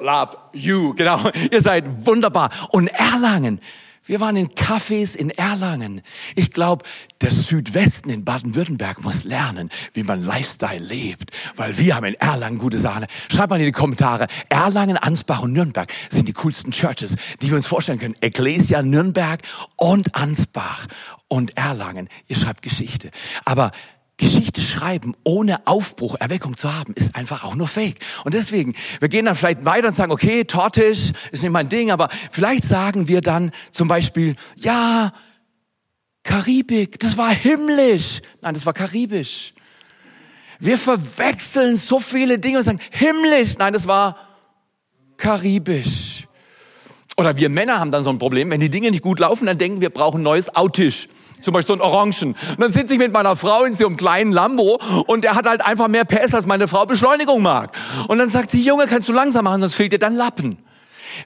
love 0.00 0.36
you. 0.52 0.94
Genau, 0.94 1.20
ihr 1.50 1.60
seid 1.60 2.06
wunderbar. 2.06 2.50
Und 2.70 2.88
Erlangen. 2.88 3.60
Wir 4.10 4.18
waren 4.18 4.34
in 4.34 4.48
Cafés 4.48 5.14
in 5.14 5.30
Erlangen. 5.30 6.02
Ich 6.34 6.50
glaube, 6.50 6.84
der 7.20 7.30
Südwesten 7.30 8.10
in 8.10 8.24
Baden-Württemberg 8.24 9.04
muss 9.04 9.22
lernen, 9.22 9.70
wie 9.92 10.02
man 10.02 10.20
Lifestyle 10.24 10.84
lebt, 10.84 11.30
weil 11.54 11.78
wir 11.78 11.94
haben 11.94 12.06
in 12.06 12.14
Erlangen 12.14 12.58
gute 12.58 12.76
Sachen. 12.76 13.06
Schreibt 13.30 13.50
mal 13.50 13.60
in 13.60 13.66
die 13.66 13.70
Kommentare. 13.70 14.26
Erlangen, 14.48 14.96
Ansbach 14.96 15.42
und 15.42 15.52
Nürnberg 15.52 15.92
sind 16.10 16.26
die 16.26 16.32
coolsten 16.32 16.72
Churches, 16.72 17.14
die 17.40 17.50
wir 17.50 17.56
uns 17.56 17.68
vorstellen 17.68 18.00
können. 18.00 18.16
Ecclesia 18.20 18.82
Nürnberg 18.82 19.42
und 19.76 20.16
Ansbach 20.16 20.88
und 21.28 21.56
Erlangen. 21.56 22.08
Ihr 22.26 22.34
schreibt 22.34 22.62
Geschichte. 22.62 23.12
Aber 23.44 23.70
Geschichte 24.20 24.60
schreiben, 24.60 25.14
ohne 25.24 25.66
Aufbruch, 25.66 26.14
Erweckung 26.20 26.56
zu 26.56 26.72
haben, 26.72 26.92
ist 26.94 27.16
einfach 27.16 27.42
auch 27.42 27.54
nur 27.54 27.66
Fake. 27.66 27.98
Und 28.24 28.34
deswegen, 28.34 28.74
wir 29.00 29.08
gehen 29.08 29.24
dann 29.24 29.34
vielleicht 29.34 29.64
weiter 29.64 29.88
und 29.88 29.94
sagen, 29.94 30.12
okay, 30.12 30.44
Tortisch 30.44 31.12
ist 31.32 31.42
nicht 31.42 31.50
mein 31.50 31.68
Ding, 31.68 31.90
aber 31.90 32.08
vielleicht 32.30 32.64
sagen 32.64 33.08
wir 33.08 33.22
dann 33.22 33.50
zum 33.72 33.88
Beispiel, 33.88 34.36
ja, 34.56 35.12
Karibik, 36.22 37.00
das 37.00 37.16
war 37.16 37.30
himmlisch. 37.30 38.20
Nein, 38.42 38.54
das 38.54 38.66
war 38.66 38.74
karibisch. 38.74 39.54
Wir 40.58 40.76
verwechseln 40.76 41.76
so 41.78 41.98
viele 41.98 42.38
Dinge 42.38 42.58
und 42.58 42.64
sagen, 42.64 42.80
himmlisch. 42.90 43.56
Nein, 43.58 43.72
das 43.72 43.86
war 43.86 44.16
karibisch. 45.16 46.28
Oder 47.20 47.36
wir 47.36 47.50
Männer 47.50 47.78
haben 47.78 47.90
dann 47.90 48.02
so 48.02 48.08
ein 48.08 48.18
Problem, 48.18 48.48
wenn 48.50 48.60
die 48.60 48.70
Dinge 48.70 48.90
nicht 48.90 49.02
gut 49.02 49.18
laufen, 49.18 49.44
dann 49.44 49.58
denken 49.58 49.82
wir, 49.82 49.90
brauchen 49.90 50.22
neues 50.22 50.56
Autisch 50.56 51.06
zum 51.42 51.52
Beispiel 51.52 51.76
so 51.76 51.82
ein 51.82 51.82
Orangen. 51.82 52.34
Und 52.34 52.60
dann 52.60 52.70
sitze 52.70 52.94
ich 52.94 52.98
mit 52.98 53.12
meiner 53.12 53.36
Frau 53.36 53.64
in 53.64 53.74
so 53.74 53.86
einem 53.86 53.98
kleinen 53.98 54.32
Lambo 54.32 54.80
und 55.06 55.22
der 55.22 55.34
hat 55.34 55.46
halt 55.46 55.66
einfach 55.66 55.88
mehr 55.88 56.06
PS, 56.06 56.32
als 56.32 56.46
meine 56.46 56.66
Frau 56.66 56.86
Beschleunigung 56.86 57.42
mag. 57.42 57.76
Und 58.08 58.16
dann 58.16 58.30
sagt 58.30 58.50
sie, 58.50 58.62
Junge, 58.62 58.86
kannst 58.86 59.10
du 59.10 59.12
langsam 59.12 59.44
machen, 59.44 59.60
sonst 59.60 59.74
fehlt 59.74 59.92
dir 59.92 59.98
dein 59.98 60.14
Lappen. 60.14 60.56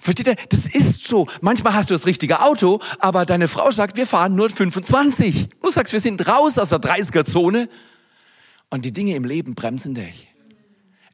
Versteht 0.01 0.27
ihr? 0.27 0.37
Das 0.49 0.67
ist 0.67 1.07
so. 1.07 1.29
Manchmal 1.41 1.75
hast 1.75 1.91
du 1.91 1.95
das 1.95 2.07
richtige 2.07 2.43
Auto, 2.43 2.81
aber 2.99 3.25
deine 3.25 3.47
Frau 3.47 3.71
sagt, 3.71 3.97
wir 3.97 4.09
fahren 4.09 4.35
nur 4.35 4.51
25. 4.51 5.49
Du 5.63 5.71
sagst, 5.71 5.93
wir 5.93 6.01
sind 6.01 6.27
raus 6.27 6.59
aus 6.59 6.71
der 6.71 6.81
30er-Zone. 6.81 7.69
Und 8.69 8.85
die 8.85 8.93
Dinge 8.93 9.15
im 9.15 9.25
Leben 9.25 9.55
bremsen 9.55 9.95
dich. 9.95 10.34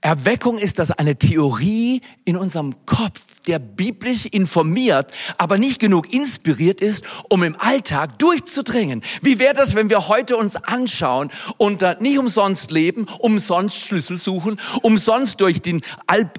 Erweckung 0.02 0.56
ist 0.56 0.78
das 0.78 0.90
eine 0.90 1.16
Theorie 1.16 2.00
in 2.24 2.38
unserem 2.38 2.86
Kopf, 2.86 3.20
der 3.46 3.58
biblisch 3.58 4.24
informiert, 4.24 5.12
aber 5.36 5.58
nicht 5.58 5.78
genug 5.78 6.14
inspiriert 6.14 6.80
ist, 6.80 7.04
um 7.28 7.42
im 7.42 7.54
Alltag 7.58 8.18
durchzudringen. 8.18 9.02
Wie 9.20 9.38
wäre 9.38 9.52
das, 9.52 9.74
wenn 9.74 9.90
wir 9.90 10.08
heute 10.08 10.38
uns 10.38 10.56
anschauen 10.56 11.30
und 11.58 11.84
nicht 12.00 12.18
umsonst 12.18 12.70
leben, 12.70 13.06
umsonst 13.18 13.76
Schlüssel 13.76 14.18
suchen, 14.18 14.58
umsonst 14.80 15.40
durch 15.42 15.60
den 15.60 15.82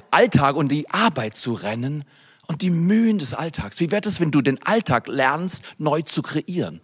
Alltag 0.09 0.55
und 0.55 0.71
die 0.71 0.89
Arbeit 0.89 1.35
zu 1.35 1.53
rennen 1.53 2.03
und 2.47 2.63
die 2.63 2.71
Mühen 2.71 3.19
des 3.19 3.35
Alltags? 3.35 3.79
Wie 3.79 3.91
wäre 3.91 4.01
das, 4.01 4.19
wenn 4.19 4.31
du 4.31 4.41
den 4.41 4.61
Alltag 4.63 5.07
lernst, 5.07 5.63
neu 5.77 6.01
zu 6.01 6.23
kreieren, 6.23 6.81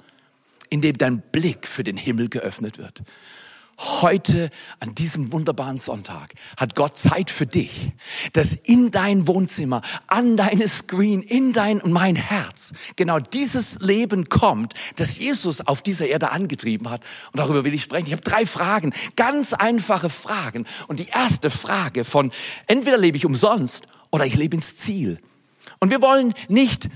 indem 0.70 0.96
dein 0.96 1.22
Blick 1.32 1.66
für 1.66 1.84
den 1.84 1.98
Himmel 1.98 2.30
geöffnet 2.30 2.78
wird? 2.78 3.02
Heute, 3.80 4.50
an 4.80 4.96
diesem 4.96 5.32
wunderbaren 5.32 5.78
Sonntag, 5.78 6.34
hat 6.58 6.76
Gott 6.76 6.98
Zeit 6.98 7.30
für 7.30 7.46
dich, 7.46 7.92
dass 8.34 8.54
in 8.54 8.90
dein 8.90 9.28
Wohnzimmer, 9.28 9.84
an 10.08 10.36
deine 10.36 10.68
Screen, 10.68 11.22
in 11.22 11.54
dein 11.54 11.80
und 11.82 11.92
mein 11.92 12.16
Herz 12.16 12.72
genau 12.96 13.20
dieses 13.20 13.78
Leben 13.80 14.30
kommt, 14.30 14.74
das 14.96 15.20
Jesus 15.20 15.62
auf 15.62 15.84
dieser 15.84 16.08
Erde 16.08 16.32
angetrieben 16.32 16.90
hat. 16.90 17.04
Und 17.32 17.40
darüber 17.40 17.64
will 17.66 17.74
ich 17.76 17.84
sprechen. 17.84 18.08
Ich 18.08 18.14
habe 18.14 18.24
drei 18.24 18.48
Fragen, 18.48 18.94
ganz 19.16 19.54
einfache 19.54 20.10
Fragen. 20.10 20.66
Und 20.88 21.00
die 21.00 21.10
erste 21.10 21.52
Frage 21.52 22.04
von, 22.04 22.32
entweder 22.66 22.98
lebe 22.98 23.18
ich 23.18 23.28
umsonst 23.28 23.86
oder 24.10 24.26
ich 24.26 24.34
lebe 24.34 24.56
ins 24.56 24.76
Ziel. 24.76 25.20
Und 25.78 25.92
wir 25.92 26.02
wollen 26.02 26.34
nicht 26.48 26.90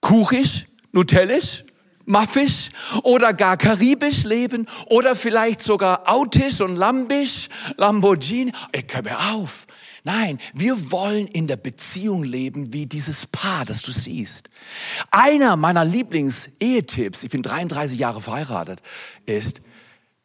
kuchisch, 0.00 0.64
nutellisch, 0.90 1.64
maffisch 2.08 2.70
oder 3.02 3.32
gar 3.32 3.56
karibisch 3.56 4.24
leben 4.24 4.66
oder 4.86 5.14
vielleicht 5.14 5.62
sogar 5.62 6.08
autisch 6.08 6.60
und 6.60 6.76
lambisch, 6.76 7.48
Lamborghini. 7.76 8.52
Ich 8.72 8.86
hör 8.92 9.34
auf. 9.34 9.66
Nein, 10.04 10.38
wir 10.54 10.90
wollen 10.90 11.26
in 11.26 11.48
der 11.48 11.56
Beziehung 11.56 12.24
leben 12.24 12.72
wie 12.72 12.86
dieses 12.86 13.26
Paar, 13.26 13.64
das 13.66 13.82
du 13.82 13.92
siehst. 13.92 14.48
Einer 15.10 15.56
meiner 15.56 15.84
Lieblings-Ehetipps, 15.84 17.24
ich 17.24 17.30
bin 17.30 17.42
33 17.42 17.98
Jahre 17.98 18.20
verheiratet, 18.20 18.80
ist, 19.26 19.60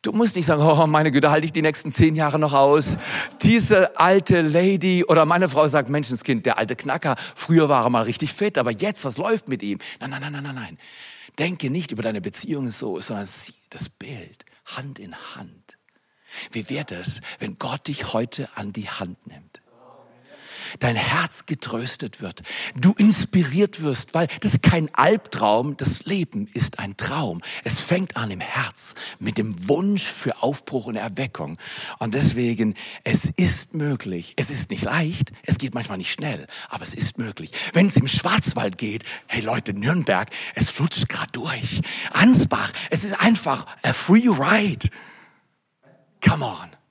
Du 0.03 0.11
musst 0.11 0.35
nicht 0.35 0.45
sagen, 0.45 0.61
oh 0.65 0.85
meine 0.85 1.13
Güte, 1.13 1.31
halte 1.31 1.45
ich 1.45 1.53
die 1.53 1.61
nächsten 1.61 1.93
zehn 1.93 2.17
Jahre 2.17 2.37
noch 2.37 2.51
aus. 2.51 2.97
Diese 3.41 3.97
alte 3.97 4.41
Lady 4.41 5.05
oder 5.05 5.23
meine 5.23 5.47
Frau 5.47 5.65
sagt, 5.69 5.89
Menschenskind, 5.89 6.45
der 6.45 6.57
alte 6.57 6.75
Knacker, 6.75 7.15
früher 7.35 7.69
war 7.69 7.85
er 7.85 7.89
mal 7.89 8.03
richtig 8.03 8.33
fit, 8.33 8.57
aber 8.57 8.71
jetzt, 8.71 9.05
was 9.05 9.17
läuft 9.17 9.47
mit 9.47 9.63
ihm? 9.63 9.79
Nein, 10.01 10.09
nein, 10.09 10.21
nein, 10.21 10.33
nein, 10.33 10.43
nein, 10.43 10.55
nein. 10.55 10.77
Denke 11.39 11.69
nicht 11.69 11.91
über 11.91 12.03
deine 12.03 12.21
Beziehung 12.21 12.69
so, 12.69 13.01
sondern 13.01 13.27
sieh 13.27 13.55
das 13.69 13.89
Bild 13.89 14.45
Hand 14.65 14.99
in 14.99 15.15
Hand. 15.35 15.77
Wie 16.51 16.69
wäre 16.69 16.85
das, 16.85 17.21
wenn 17.39 17.57
Gott 17.57 17.87
dich 17.87 18.13
heute 18.13 18.49
an 18.55 18.71
die 18.71 18.89
Hand 18.89 19.27
nimmt? 19.27 19.62
Dein 20.79 20.95
Herz 20.95 21.45
getröstet 21.45 22.21
wird, 22.21 22.43
du 22.75 22.93
inspiriert 22.93 23.81
wirst, 23.81 24.13
weil 24.13 24.27
das 24.41 24.53
ist 24.53 24.63
kein 24.63 24.93
Albtraum, 24.93 25.77
das 25.77 26.05
Leben 26.05 26.47
ist 26.53 26.79
ein 26.79 26.97
Traum. 26.97 27.41
Es 27.63 27.81
fängt 27.81 28.17
an 28.17 28.31
im 28.31 28.39
Herz 28.39 28.95
mit 29.19 29.37
dem 29.37 29.67
Wunsch 29.67 30.03
für 30.03 30.41
Aufbruch 30.41 30.85
und 30.85 30.95
Erweckung. 30.95 31.57
Und 31.99 32.13
deswegen, 32.13 32.75
es 33.03 33.25
ist 33.25 33.73
möglich. 33.73 34.33
Es 34.35 34.49
ist 34.49 34.71
nicht 34.71 34.83
leicht, 34.83 35.31
es 35.43 35.57
geht 35.57 35.73
manchmal 35.73 35.97
nicht 35.97 36.11
schnell, 36.11 36.47
aber 36.69 36.83
es 36.83 36.93
ist 36.93 37.17
möglich. 37.17 37.51
Wenn 37.73 37.87
es 37.87 37.97
im 37.97 38.07
Schwarzwald 38.07 38.77
geht, 38.77 39.03
hey 39.27 39.41
Leute, 39.41 39.73
Nürnberg, 39.73 40.29
es 40.55 40.69
flutscht 40.69 41.09
gerade 41.09 41.31
durch. 41.31 41.81
Ansbach, 42.11 42.71
es 42.89 43.03
ist 43.03 43.19
einfach 43.19 43.65
a 43.83 43.93
free 43.93 44.27
ride. 44.27 44.89
Come 46.21 46.45
on. 46.45 46.82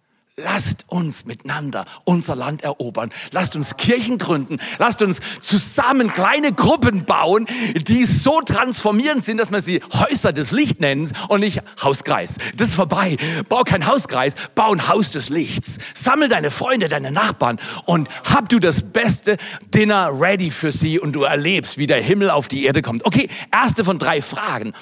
Lasst 0.44 0.84
uns 0.88 1.24
miteinander 1.24 1.84
unser 2.04 2.34
Land 2.34 2.62
erobern. 2.62 3.10
Lasst 3.30 3.54
uns 3.56 3.76
Kirchen 3.76 4.18
gründen. 4.18 4.58
Lasst 4.78 5.02
uns 5.02 5.20
zusammen 5.40 6.12
kleine 6.12 6.52
Gruppen 6.52 7.04
bauen, 7.04 7.46
die 7.74 8.04
so 8.04 8.40
transformierend 8.40 9.24
sind, 9.24 9.38
dass 9.38 9.50
man 9.50 9.60
sie 9.60 9.82
Häuser 9.92 10.32
des 10.32 10.50
Lichts 10.50 10.80
nennt 10.80 11.12
und 11.28 11.40
nicht 11.40 11.62
Hauskreis. 11.82 12.38
Das 12.56 12.68
ist 12.68 12.74
vorbei. 12.74 13.16
Bau 13.48 13.62
kein 13.62 13.86
Hauskreis, 13.86 14.34
bau 14.54 14.72
ein 14.72 14.88
Haus 14.88 15.12
des 15.12 15.28
Lichts. 15.28 15.78
Sammel 15.94 16.28
deine 16.28 16.50
Freunde, 16.50 16.88
deine 16.88 17.12
Nachbarn 17.12 17.60
und 17.84 18.08
hab 18.24 18.48
du 18.48 18.58
das 18.58 18.82
beste 18.82 19.36
Dinner 19.74 20.10
ready 20.12 20.50
für 20.50 20.72
sie 20.72 20.98
und 20.98 21.12
du 21.12 21.22
erlebst, 21.22 21.78
wie 21.78 21.86
der 21.86 22.02
Himmel 22.02 22.30
auf 22.30 22.48
die 22.48 22.64
Erde 22.64 22.82
kommt. 22.82 23.04
Okay, 23.04 23.28
erste 23.50 23.84
von 23.84 23.98
drei 23.98 24.22
Fragen 24.22 24.72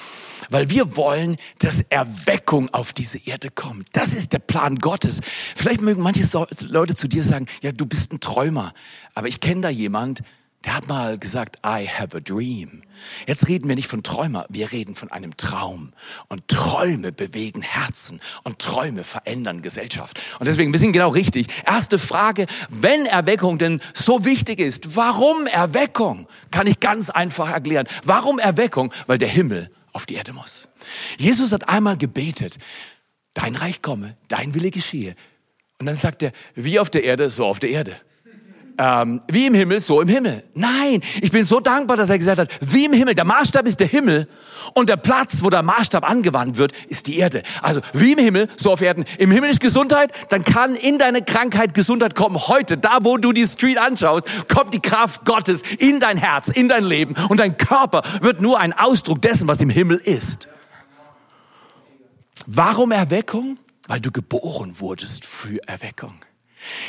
weil 0.51 0.69
wir 0.69 0.95
wollen, 0.95 1.37
dass 1.59 1.81
Erweckung 1.81 2.69
auf 2.73 2.93
diese 2.93 3.17
Erde 3.25 3.49
kommt. 3.49 3.87
Das 3.93 4.13
ist 4.13 4.33
der 4.33 4.39
Plan 4.39 4.77
Gottes. 4.77 5.21
Vielleicht 5.55 5.81
mögen 5.81 6.03
manche 6.03 6.23
Leute 6.67 6.95
zu 6.95 7.07
dir 7.07 7.23
sagen, 7.23 7.47
ja, 7.63 7.71
du 7.71 7.85
bist 7.85 8.13
ein 8.13 8.19
Träumer. 8.19 8.73
Aber 9.15 9.27
ich 9.27 9.39
kenne 9.39 9.61
da 9.61 9.69
jemand, 9.69 10.21
der 10.65 10.75
hat 10.75 10.87
mal 10.87 11.17
gesagt, 11.17 11.57
I 11.65 11.87
have 11.87 12.15
a 12.15 12.19
dream. 12.19 12.83
Jetzt 13.25 13.47
reden 13.47 13.67
wir 13.67 13.75
nicht 13.75 13.87
von 13.87 14.03
Träumer, 14.03 14.45
wir 14.49 14.71
reden 14.71 14.93
von 14.93 15.11
einem 15.11 15.35
Traum. 15.35 15.93
Und 16.27 16.47
Träume 16.47 17.11
bewegen 17.11 17.63
Herzen 17.63 18.21
und 18.43 18.59
Träume 18.59 19.03
verändern 19.03 19.63
Gesellschaft. 19.63 20.21
Und 20.37 20.47
deswegen, 20.47 20.71
wir 20.71 20.79
sind 20.79 20.91
genau 20.91 21.09
richtig. 21.09 21.47
Erste 21.65 21.97
Frage, 21.97 22.45
wenn 22.69 23.07
Erweckung 23.07 23.57
denn 23.57 23.81
so 23.95 24.23
wichtig 24.23 24.59
ist, 24.59 24.95
warum 24.95 25.47
Erweckung? 25.47 26.27
Kann 26.51 26.67
ich 26.67 26.79
ganz 26.79 27.09
einfach 27.09 27.49
erklären. 27.49 27.87
Warum 28.03 28.37
Erweckung? 28.37 28.93
Weil 29.07 29.17
der 29.17 29.29
Himmel 29.29 29.71
auf 29.93 30.05
die 30.05 30.15
Erde 30.15 30.33
muss. 30.33 30.67
Jesus 31.17 31.51
hat 31.51 31.69
einmal 31.69 31.97
gebetet, 31.97 32.57
dein 33.33 33.55
Reich 33.55 33.81
komme, 33.81 34.17
dein 34.27 34.53
Wille 34.53 34.71
geschehe. 34.71 35.15
Und 35.79 35.85
dann 35.85 35.97
sagt 35.97 36.23
er, 36.23 36.31
wie 36.55 36.79
auf 36.79 36.89
der 36.89 37.03
Erde, 37.03 37.29
so 37.29 37.45
auf 37.45 37.59
der 37.59 37.71
Erde 37.71 37.99
ähm, 38.81 39.19
wie 39.27 39.45
im 39.45 39.53
Himmel, 39.53 39.79
so 39.79 40.01
im 40.01 40.07
Himmel. 40.07 40.43
Nein, 40.55 41.03
ich 41.21 41.31
bin 41.31 41.45
so 41.45 41.59
dankbar, 41.59 41.97
dass 41.97 42.09
er 42.09 42.17
gesagt 42.17 42.39
hat, 42.39 42.49
wie 42.61 42.85
im 42.85 42.93
Himmel. 42.93 43.13
Der 43.13 43.25
Maßstab 43.25 43.67
ist 43.67 43.79
der 43.79 43.85
Himmel 43.85 44.27
und 44.73 44.89
der 44.89 44.97
Platz, 44.97 45.43
wo 45.43 45.51
der 45.51 45.61
Maßstab 45.61 46.09
angewandt 46.09 46.57
wird, 46.57 46.71
ist 46.87 47.05
die 47.05 47.19
Erde. 47.19 47.43
Also 47.61 47.81
wie 47.93 48.13
im 48.13 48.17
Himmel, 48.17 48.47
so 48.57 48.71
auf 48.71 48.81
Erden. 48.81 49.05
Im 49.19 49.29
Himmel 49.29 49.51
ist 49.51 49.59
Gesundheit, 49.59 50.11
dann 50.29 50.43
kann 50.43 50.73
in 50.73 50.97
deine 50.97 51.21
Krankheit 51.21 51.75
Gesundheit 51.75 52.15
kommen. 52.15 52.37
Heute, 52.47 52.75
da 52.75 52.97
wo 53.03 53.17
du 53.17 53.33
die 53.33 53.45
Street 53.45 53.77
anschaust, 53.77 54.27
kommt 54.49 54.73
die 54.73 54.79
Kraft 54.79 55.25
Gottes 55.25 55.61
in 55.77 55.99
dein 55.99 56.17
Herz, 56.17 56.47
in 56.47 56.67
dein 56.67 56.83
Leben 56.83 57.13
und 57.29 57.39
dein 57.39 57.57
Körper 57.57 58.01
wird 58.21 58.41
nur 58.41 58.59
ein 58.59 58.73
Ausdruck 58.73 59.21
dessen, 59.21 59.47
was 59.47 59.61
im 59.61 59.69
Himmel 59.69 59.97
ist. 59.97 60.47
Warum 62.47 62.91
Erweckung? 62.91 63.59
Weil 63.87 64.01
du 64.01 64.11
geboren 64.11 64.79
wurdest 64.79 65.25
für 65.25 65.59
Erweckung. 65.67 66.15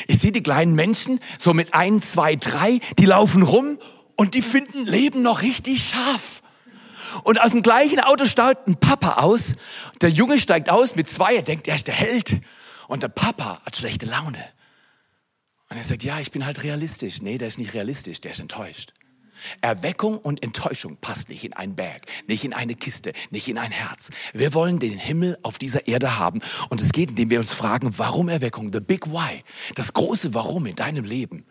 Ich 0.07 0.19
sehe 0.19 0.33
die 0.33 0.43
kleinen 0.43 0.75
Menschen, 0.75 1.21
so 1.39 1.55
mit 1.55 1.75
ein, 1.75 2.03
zwei, 2.03 2.37
drei, 2.37 2.81
die 2.99 3.07
laufen 3.07 3.43
rum 3.43 3.79
und 4.17 4.35
die 4.35 4.43
finden 4.43 4.87
Leben 4.87 5.23
noch 5.23 5.43
richtig 5.43 5.85
scharf. 5.85 6.43
Und 7.25 7.41
aus 7.41 7.53
dem 7.53 7.63
gleichen 7.63 8.01
Auto 8.01 8.25
steigt 8.27 8.67
ein 8.67 8.77
Papa 8.77 9.15
aus. 9.23 9.55
Der 10.01 10.11
Junge 10.11 10.39
steigt 10.39 10.71
aus 10.71 10.95
mit 10.95 11.09
zwei, 11.09 11.37
er 11.37 11.43
denkt, 11.43 11.69
er 11.69 11.77
ist 11.77 11.87
der 11.87 11.95
Held. 11.95 12.41
Und 12.89 13.03
der 13.03 13.09
Papa 13.09 13.61
hat 13.65 13.77
schlechte 13.77 14.07
Laune. 14.07 14.43
Und 15.69 15.77
er 15.77 15.85
sagt, 15.85 16.03
ja, 16.03 16.21
ich 16.21 16.31
bin 16.31 16.45
halt 16.45 16.63
realistisch. 16.63 17.23
Nee, 17.23 17.39
der 17.39 17.49
ist 17.49 17.59
nicht 17.59 17.75
realistisch, 17.75 18.21
der 18.21 18.33
ist 18.33 18.41
enttäuscht. 18.41 18.93
Erweckung 19.61 20.19
und 20.19 20.43
Enttäuschung 20.43 20.97
passt 21.01 21.29
nicht 21.29 21.45
in 21.45 21.53
ein 21.53 21.75
Berg, 21.75 22.03
nicht 22.27 22.45
in 22.45 22.53
eine 22.53 22.75
Kiste, 22.75 23.13
nicht 23.31 23.49
in 23.49 23.59
ein 23.59 23.71
Herz. 23.71 24.11
Wir 24.33 24.55
wollen 24.55 24.79
den 24.79 24.99
Himmel 24.99 25.39
auf 25.43 25.59
dieser 25.59 25.87
Erde 25.89 26.19
haben 26.19 26.41
und 26.69 26.81
es 26.81 26.93
geht, 26.93 27.11
indem 27.11 27.31
wir 27.31 27.41
uns 27.41 27.53
fragen, 27.53 27.95
warum 27.99 28.29
Erweckung? 28.29 28.73
The 28.73 28.81
big 28.81 29.07
why. 29.07 29.43
Das 29.75 29.93
große 29.93 30.35
Warum 30.35 30.67
in 30.67 30.77
deinem 30.77 31.05
Leben 31.05 31.45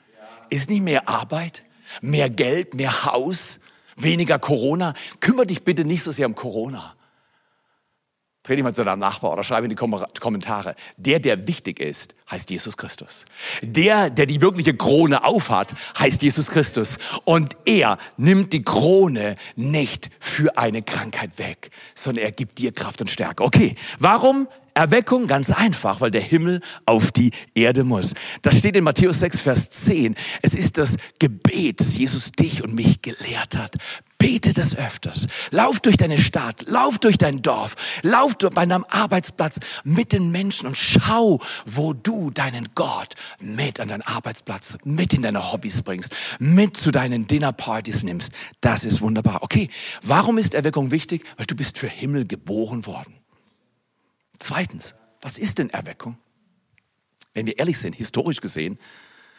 ist 0.49 0.69
nicht 0.69 0.81
mehr 0.81 1.07
Arbeit, 1.07 1.63
mehr 2.01 2.29
Geld, 2.29 2.73
mehr 2.73 3.05
Haus, 3.05 3.59
weniger 3.95 4.39
Corona. 4.39 4.93
Kümmer 5.19 5.45
dich 5.45 5.63
bitte 5.63 5.85
nicht 5.85 6.03
so 6.03 6.11
sehr 6.11 6.27
um 6.27 6.35
Corona. 6.35 6.95
Dich 8.55 8.63
mal 8.63 8.73
zu 8.73 8.83
deinem 8.83 8.99
Nachbar 8.99 9.31
oder 9.31 9.43
schreibe 9.43 9.65
in 9.65 9.69
die 9.69 9.75
Kommentare. 9.75 10.75
Der, 10.97 11.19
der 11.19 11.47
wichtig 11.47 11.79
ist, 11.79 12.15
heißt 12.29 12.49
Jesus 12.49 12.77
Christus. 12.77 13.25
Der, 13.61 14.09
der 14.09 14.25
die 14.25 14.41
wirkliche 14.41 14.75
Krone 14.75 15.23
aufhat, 15.23 15.73
heißt 15.97 16.21
Jesus 16.21 16.49
Christus. 16.49 16.97
Und 17.25 17.55
er 17.65 17.97
nimmt 18.17 18.53
die 18.53 18.63
Krone 18.63 19.35
nicht 19.55 20.09
für 20.19 20.57
eine 20.57 20.81
Krankheit 20.81 21.37
weg, 21.37 21.71
sondern 21.95 22.25
er 22.25 22.31
gibt 22.31 22.59
dir 22.59 22.71
Kraft 22.71 23.01
und 23.01 23.09
Stärke. 23.09 23.43
Okay, 23.43 23.75
warum 23.99 24.47
Erweckung 24.73 25.27
ganz 25.27 25.51
einfach, 25.51 26.01
weil 26.01 26.11
der 26.11 26.21
Himmel 26.21 26.61
auf 26.85 27.11
die 27.11 27.31
Erde 27.53 27.83
muss. 27.83 28.13
Das 28.41 28.57
steht 28.57 28.75
in 28.75 28.83
Matthäus 28.83 29.19
6, 29.19 29.41
Vers 29.41 29.69
10. 29.69 30.15
Es 30.41 30.53
ist 30.53 30.77
das 30.77 30.97
Gebet, 31.19 31.81
das 31.81 31.97
Jesus 31.97 32.31
dich 32.31 32.63
und 32.63 32.73
mich 32.73 33.01
gelehrt 33.01 33.57
hat. 33.57 33.77
Bete 34.21 34.53
das 34.53 34.75
öfters. 34.75 35.25
Lauf 35.49 35.79
durch 35.79 35.97
deine 35.97 36.21
Stadt, 36.21 36.65
lauf 36.67 36.99
durch 36.99 37.17
dein 37.17 37.41
Dorf, 37.41 37.75
lauf 38.03 38.37
bei 38.37 38.67
deinem 38.67 38.85
Arbeitsplatz 38.87 39.59
mit 39.83 40.13
den 40.13 40.29
Menschen 40.29 40.67
und 40.67 40.77
schau, 40.77 41.39
wo 41.65 41.93
du 41.93 42.29
deinen 42.29 42.69
Gott 42.75 43.15
mit 43.39 43.79
an 43.79 43.87
deinen 43.87 44.03
Arbeitsplatz, 44.03 44.77
mit 44.83 45.15
in 45.15 45.23
deine 45.23 45.51
Hobbys 45.51 45.81
bringst, 45.81 46.15
mit 46.37 46.77
zu 46.77 46.91
deinen 46.91 47.25
Dinnerpartys 47.25 48.03
nimmst. 48.03 48.31
Das 48.61 48.85
ist 48.85 49.01
wunderbar. 49.01 49.41
Okay, 49.41 49.69
warum 50.03 50.37
ist 50.37 50.53
Erweckung 50.53 50.91
wichtig? 50.91 51.25
Weil 51.37 51.47
du 51.47 51.55
bist 51.55 51.79
für 51.79 51.87
Himmel 51.89 52.27
geboren 52.27 52.85
worden. 52.85 53.15
Zweitens, 54.37 54.93
was 55.21 55.39
ist 55.39 55.57
denn 55.57 55.71
Erweckung? 55.71 56.19
Wenn 57.33 57.47
wir 57.47 57.57
ehrlich 57.57 57.79
sind, 57.79 57.95
historisch 57.95 58.39
gesehen, 58.39 58.77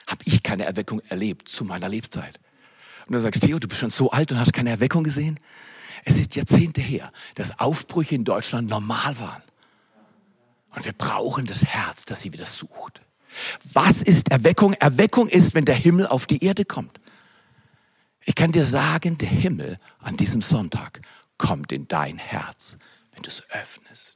habe 0.09 0.23
ich 0.25 0.43
keine 0.43 0.65
Erweckung 0.65 1.01
erlebt 1.09 1.49
zu 1.49 1.65
meiner 1.65 1.89
Lebzeit. 1.89 2.41
Und 3.06 3.14
du 3.14 3.21
sagst, 3.21 3.42
Theo, 3.42 3.59
du 3.59 3.68
bist 3.68 3.80
schon 3.80 3.90
so 3.90 4.11
alt 4.11 4.32
und 4.32 4.38
hast 4.38 4.52
keine 4.52 4.71
Erweckung 4.71 5.04
gesehen? 5.04 5.38
Es 6.04 6.18
ist 6.18 6.35
Jahrzehnte 6.35 6.80
her, 6.80 7.11
dass 7.35 7.61
Aufbrüche 7.61 8.14
in 8.14 8.25
Deutschland 8.25 8.68
normal 8.68 9.18
waren. 9.21 9.42
Und 10.75 10.85
wir 10.85 10.92
brauchen 10.92 11.47
das 11.47 11.64
Herz, 11.64 12.04
das 12.04 12.23
sie 12.23 12.32
wieder 12.32 12.47
sucht. 12.47 13.02
Was 13.73 14.02
ist 14.02 14.30
Erweckung? 14.30 14.75
Erweckung 14.75 15.28
ist, 15.28 15.54
wenn 15.54 15.64
der 15.64 15.75
Himmel 15.75 16.06
auf 16.06 16.26
die 16.26 16.44
Erde 16.44 16.64
kommt. 16.64 16.99
Ich 18.25 18.35
kann 18.35 18.52
dir 18.52 18.64
sagen, 18.64 19.18
der 19.18 19.28
Himmel 19.28 19.76
an 19.99 20.16
diesem 20.16 20.42
Sonntag 20.42 21.00
kommt 21.38 21.73
in 21.73 21.88
dein 21.88 22.18
Herz, 22.18 22.78
wenn 23.12 23.23
du 23.23 23.28
es 23.28 23.42
öffnest. 23.50 24.12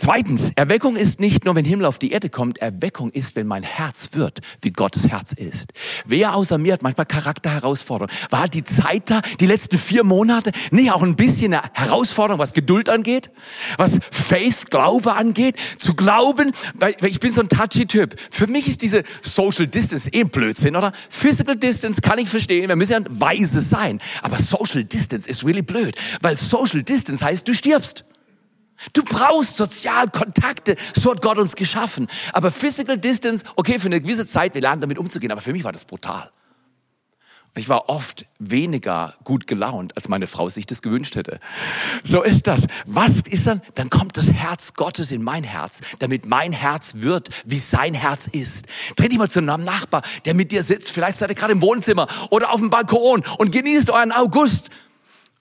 Zweitens, 0.00 0.52
Erweckung 0.54 0.94
ist 0.94 1.18
nicht 1.18 1.44
nur, 1.44 1.56
wenn 1.56 1.64
Himmel 1.64 1.84
auf 1.84 1.98
die 1.98 2.12
Erde 2.12 2.30
kommt, 2.30 2.58
Erweckung 2.58 3.10
ist, 3.10 3.34
wenn 3.34 3.48
mein 3.48 3.64
Herz 3.64 4.10
wird, 4.12 4.38
wie 4.62 4.70
Gottes 4.70 5.08
Herz 5.08 5.32
ist. 5.32 5.72
Wer 6.06 6.36
außer 6.36 6.56
mir 6.56 6.74
hat 6.74 6.84
manchmal 6.84 7.04
Charakterherausforderungen? 7.04 8.16
War 8.30 8.46
die 8.46 8.62
Zeit 8.62 9.10
da, 9.10 9.22
die 9.40 9.46
letzten 9.46 9.76
vier 9.76 10.04
Monate, 10.04 10.52
nicht 10.70 10.92
auch 10.92 11.02
ein 11.02 11.16
bisschen 11.16 11.52
eine 11.52 11.64
Herausforderung, 11.72 12.38
was 12.38 12.52
Geduld 12.52 12.88
angeht, 12.88 13.32
was 13.76 13.98
Faith, 14.12 14.70
Glaube 14.70 15.14
angeht, 15.14 15.56
zu 15.78 15.94
glauben, 15.94 16.52
weil 16.74 16.94
ich 17.04 17.18
bin 17.18 17.32
so 17.32 17.40
ein 17.40 17.48
touchy 17.48 17.86
Typ. 17.86 18.14
Für 18.30 18.46
mich 18.46 18.68
ist 18.68 18.82
diese 18.82 19.02
Social 19.22 19.66
Distance 19.66 20.10
eh 20.12 20.22
Blödsinn, 20.22 20.76
oder? 20.76 20.92
Physical 21.10 21.56
Distance 21.56 22.00
kann 22.00 22.20
ich 22.20 22.28
verstehen, 22.28 22.68
wir 22.68 22.76
müssen 22.76 22.92
ja 22.92 23.00
weise 23.08 23.60
sein, 23.60 24.00
aber 24.22 24.36
Social 24.36 24.84
Distance 24.84 25.28
ist 25.28 25.44
really 25.44 25.62
blöd, 25.62 25.96
weil 26.22 26.36
Social 26.36 26.84
Distance 26.84 27.24
heißt, 27.24 27.48
du 27.48 27.52
stirbst. 27.52 28.04
Du 28.92 29.02
brauchst 29.02 29.56
Sozialkontakte, 29.56 30.76
so 30.94 31.10
hat 31.10 31.22
Gott 31.22 31.38
uns 31.38 31.56
geschaffen. 31.56 32.06
Aber 32.32 32.52
Physical 32.52 32.98
Distance, 32.98 33.44
okay, 33.56 33.78
für 33.78 33.86
eine 33.86 34.00
gewisse 34.00 34.26
Zeit, 34.26 34.54
wir 34.54 34.62
lernen 34.62 34.80
damit 34.80 34.98
umzugehen, 34.98 35.32
aber 35.32 35.40
für 35.40 35.52
mich 35.52 35.64
war 35.64 35.72
das 35.72 35.84
brutal. 35.84 36.30
Und 37.54 37.62
ich 37.62 37.68
war 37.68 37.88
oft 37.88 38.26
weniger 38.38 39.14
gut 39.24 39.46
gelaunt, 39.46 39.96
als 39.96 40.08
meine 40.08 40.26
Frau 40.26 40.50
sich 40.50 40.66
das 40.66 40.82
gewünscht 40.82 41.16
hätte. 41.16 41.40
So 42.04 42.22
ist 42.22 42.46
das. 42.46 42.66
Was 42.84 43.22
ist 43.22 43.46
dann? 43.46 43.62
Dann 43.74 43.90
kommt 43.90 44.16
das 44.16 44.32
Herz 44.32 44.74
Gottes 44.74 45.10
in 45.10 45.22
mein 45.22 45.44
Herz, 45.44 45.80
damit 45.98 46.26
mein 46.26 46.52
Herz 46.52 46.92
wird, 46.96 47.30
wie 47.46 47.58
sein 47.58 47.94
Herz 47.94 48.28
ist. 48.28 48.66
Dreh 48.96 49.08
dich 49.08 49.18
mal 49.18 49.30
zu 49.30 49.40
einem 49.40 49.64
Nachbar, 49.64 50.02
der 50.24 50.34
mit 50.34 50.52
dir 50.52 50.62
sitzt. 50.62 50.92
Vielleicht 50.92 51.16
seid 51.16 51.30
ihr 51.30 51.34
gerade 51.34 51.52
im 51.52 51.62
Wohnzimmer 51.62 52.06
oder 52.30 52.52
auf 52.52 52.60
dem 52.60 52.70
Balkon 52.70 53.24
und 53.38 53.50
genießt 53.50 53.90
euren 53.90 54.12
August 54.12 54.70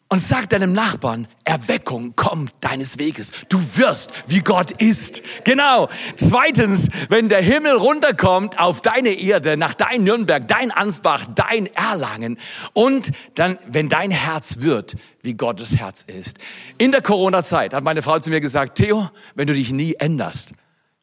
und 0.10 0.20
sag 0.20 0.50
deinem 0.50 0.72
Nachbarn, 0.72 1.28
Erweckung 1.44 2.16
kommt 2.16 2.54
deines 2.62 2.98
Weges. 2.98 3.32
Du 3.50 3.60
wirst, 3.76 4.12
wie 4.28 4.40
Gott 4.40 4.72
ist. 4.72 5.22
Genau. 5.44 5.90
Zweitens, 6.16 6.90
wenn 7.10 7.28
der 7.28 7.42
Himmel 7.42 7.74
runterkommt 7.74 8.60
auf 8.60 8.82
deine 8.82 9.10
Erde, 9.10 9.58
nach 9.58 9.74
dein 9.74 10.04
Nürnberg, 10.04 10.48
dein 10.48 10.72
Ansbach, 10.72 11.26
dein 11.36 11.68
Erlangen 11.76 12.40
und 12.74 13.12
dann, 13.36 13.60
wenn 13.68 13.90
dein 13.90 14.12
Herz 14.12 14.58
wird, 14.60 14.96
wie 15.24 15.34
Gottes 15.34 15.76
Herz 15.76 16.04
ist. 16.04 16.38
In 16.78 16.92
der 16.92 17.02
Corona-Zeit 17.02 17.74
hat 17.74 17.84
meine 17.84 18.02
Frau 18.02 18.20
zu 18.20 18.30
mir 18.30 18.40
gesagt, 18.40 18.78
Theo, 18.78 19.10
wenn 19.36 19.48
du 19.48 19.54
dich 19.54 19.72
nie 19.72 19.96
änderst, 19.96 20.54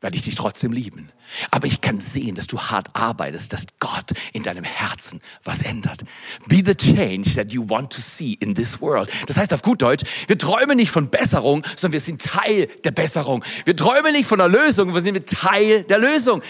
werde 0.05 0.19
ich 0.19 0.25
dich 0.25 0.35
trotzdem 0.35 0.71
lieben. 0.71 1.09
Aber 1.51 1.67
ich 1.67 1.81
kann 1.81 1.99
sehen, 1.99 2.35
dass 2.35 2.47
du 2.47 2.61
hart 2.61 2.91
arbeitest, 2.93 3.55
dass 3.55 3.65
Gott 3.81 4.13
in 4.35 4.43
deinem 4.43 4.63
Herzen 4.63 5.19
was 5.45 5.63
ändert. 5.63 6.05
Be 6.47 6.63
the 6.65 6.75
change 6.75 7.35
that 7.37 7.53
you 7.53 7.67
want 7.67 7.91
to 7.91 8.03
see 8.03 8.35
in 8.35 8.55
this 8.55 8.83
world. 8.83 9.11
Das 9.27 9.39
heißt 9.39 9.55
auf 9.55 9.63
gut 9.63 9.81
Deutsch, 9.81 10.05
wir 10.27 10.37
träumen 10.37 10.77
nicht 10.77 10.91
von 10.91 11.09
Besserung, 11.09 11.65
sondern 11.75 11.95
wir 11.95 12.01
sind 12.01 12.23
Teil 12.23 12.69
der 12.85 12.91
Besserung. 12.91 13.43
Wir 13.65 13.75
träumen 13.75 14.13
nicht 14.13 14.27
von 14.27 14.39
der 14.39 14.49
Lösung, 14.49 14.93
wir 14.93 15.01
sind 15.01 15.27
Teil 15.27 15.85
der 15.85 15.99
Lösung. 15.99 16.43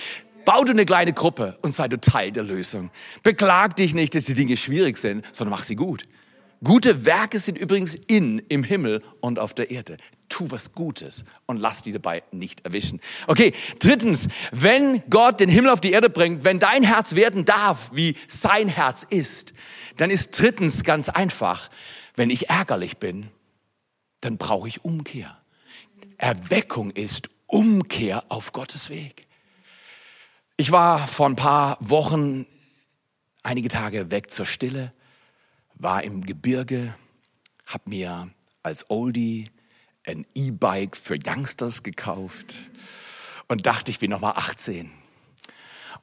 Bau 0.44 0.64
du 0.64 0.72
eine 0.72 0.84
kleine 0.84 1.12
Gruppe 1.12 1.56
und 1.62 1.72
sei 1.72 1.86
du 1.86 2.00
Teil 2.00 2.32
der 2.32 2.42
Lösung. 2.42 2.90
Beklag 3.22 3.76
dich 3.76 3.94
nicht, 3.94 4.16
dass 4.16 4.24
die 4.24 4.34
Dinge 4.34 4.56
schwierig 4.56 4.98
sind, 4.98 5.24
sondern 5.30 5.52
mach 5.52 5.62
sie 5.62 5.76
gut. 5.76 6.02
Gute 6.64 7.04
Werke 7.04 7.38
sind 7.38 7.56
übrigens 7.56 7.94
in, 7.94 8.40
im 8.48 8.64
Himmel 8.64 9.00
und 9.20 9.38
auf 9.38 9.54
der 9.54 9.70
Erde. 9.70 9.96
Tu 10.34 10.50
was 10.50 10.72
Gutes 10.72 11.24
und 11.46 11.58
lass 11.58 11.82
die 11.82 11.92
dabei 11.92 12.24
nicht 12.32 12.64
erwischen. 12.64 13.00
Okay, 13.28 13.52
drittens, 13.78 14.26
wenn 14.50 15.00
Gott 15.08 15.38
den 15.38 15.48
Himmel 15.48 15.70
auf 15.70 15.80
die 15.80 15.92
Erde 15.92 16.10
bringt, 16.10 16.42
wenn 16.42 16.58
dein 16.58 16.82
Herz 16.82 17.14
werden 17.14 17.44
darf, 17.44 17.90
wie 17.92 18.16
sein 18.26 18.66
Herz 18.66 19.06
ist, 19.08 19.54
dann 19.96 20.10
ist 20.10 20.32
drittens 20.40 20.82
ganz 20.82 21.08
einfach, 21.08 21.70
wenn 22.16 22.30
ich 22.30 22.50
ärgerlich 22.50 22.96
bin, 22.96 23.30
dann 24.22 24.36
brauche 24.36 24.66
ich 24.66 24.84
Umkehr. 24.84 25.40
Erweckung 26.18 26.90
ist 26.90 27.30
Umkehr 27.46 28.24
auf 28.28 28.50
Gottes 28.50 28.90
Weg. 28.90 29.28
Ich 30.56 30.72
war 30.72 31.06
vor 31.06 31.28
ein 31.28 31.36
paar 31.36 31.76
Wochen 31.78 32.44
einige 33.44 33.68
Tage 33.68 34.10
weg 34.10 34.32
zur 34.32 34.46
Stille 34.46 34.92
war 35.76 36.02
im 36.02 36.26
Gebirge, 36.26 36.92
habe 37.66 37.90
mir 37.90 38.30
als 38.64 38.90
Oldie 38.90 39.44
ein 40.06 40.26
E-Bike 40.34 40.96
für 40.96 41.18
Youngsters 41.24 41.82
gekauft 41.82 42.56
und 43.48 43.66
dachte, 43.66 43.90
ich 43.90 43.98
bin 43.98 44.10
noch 44.10 44.20
mal 44.20 44.32
18. 44.32 44.92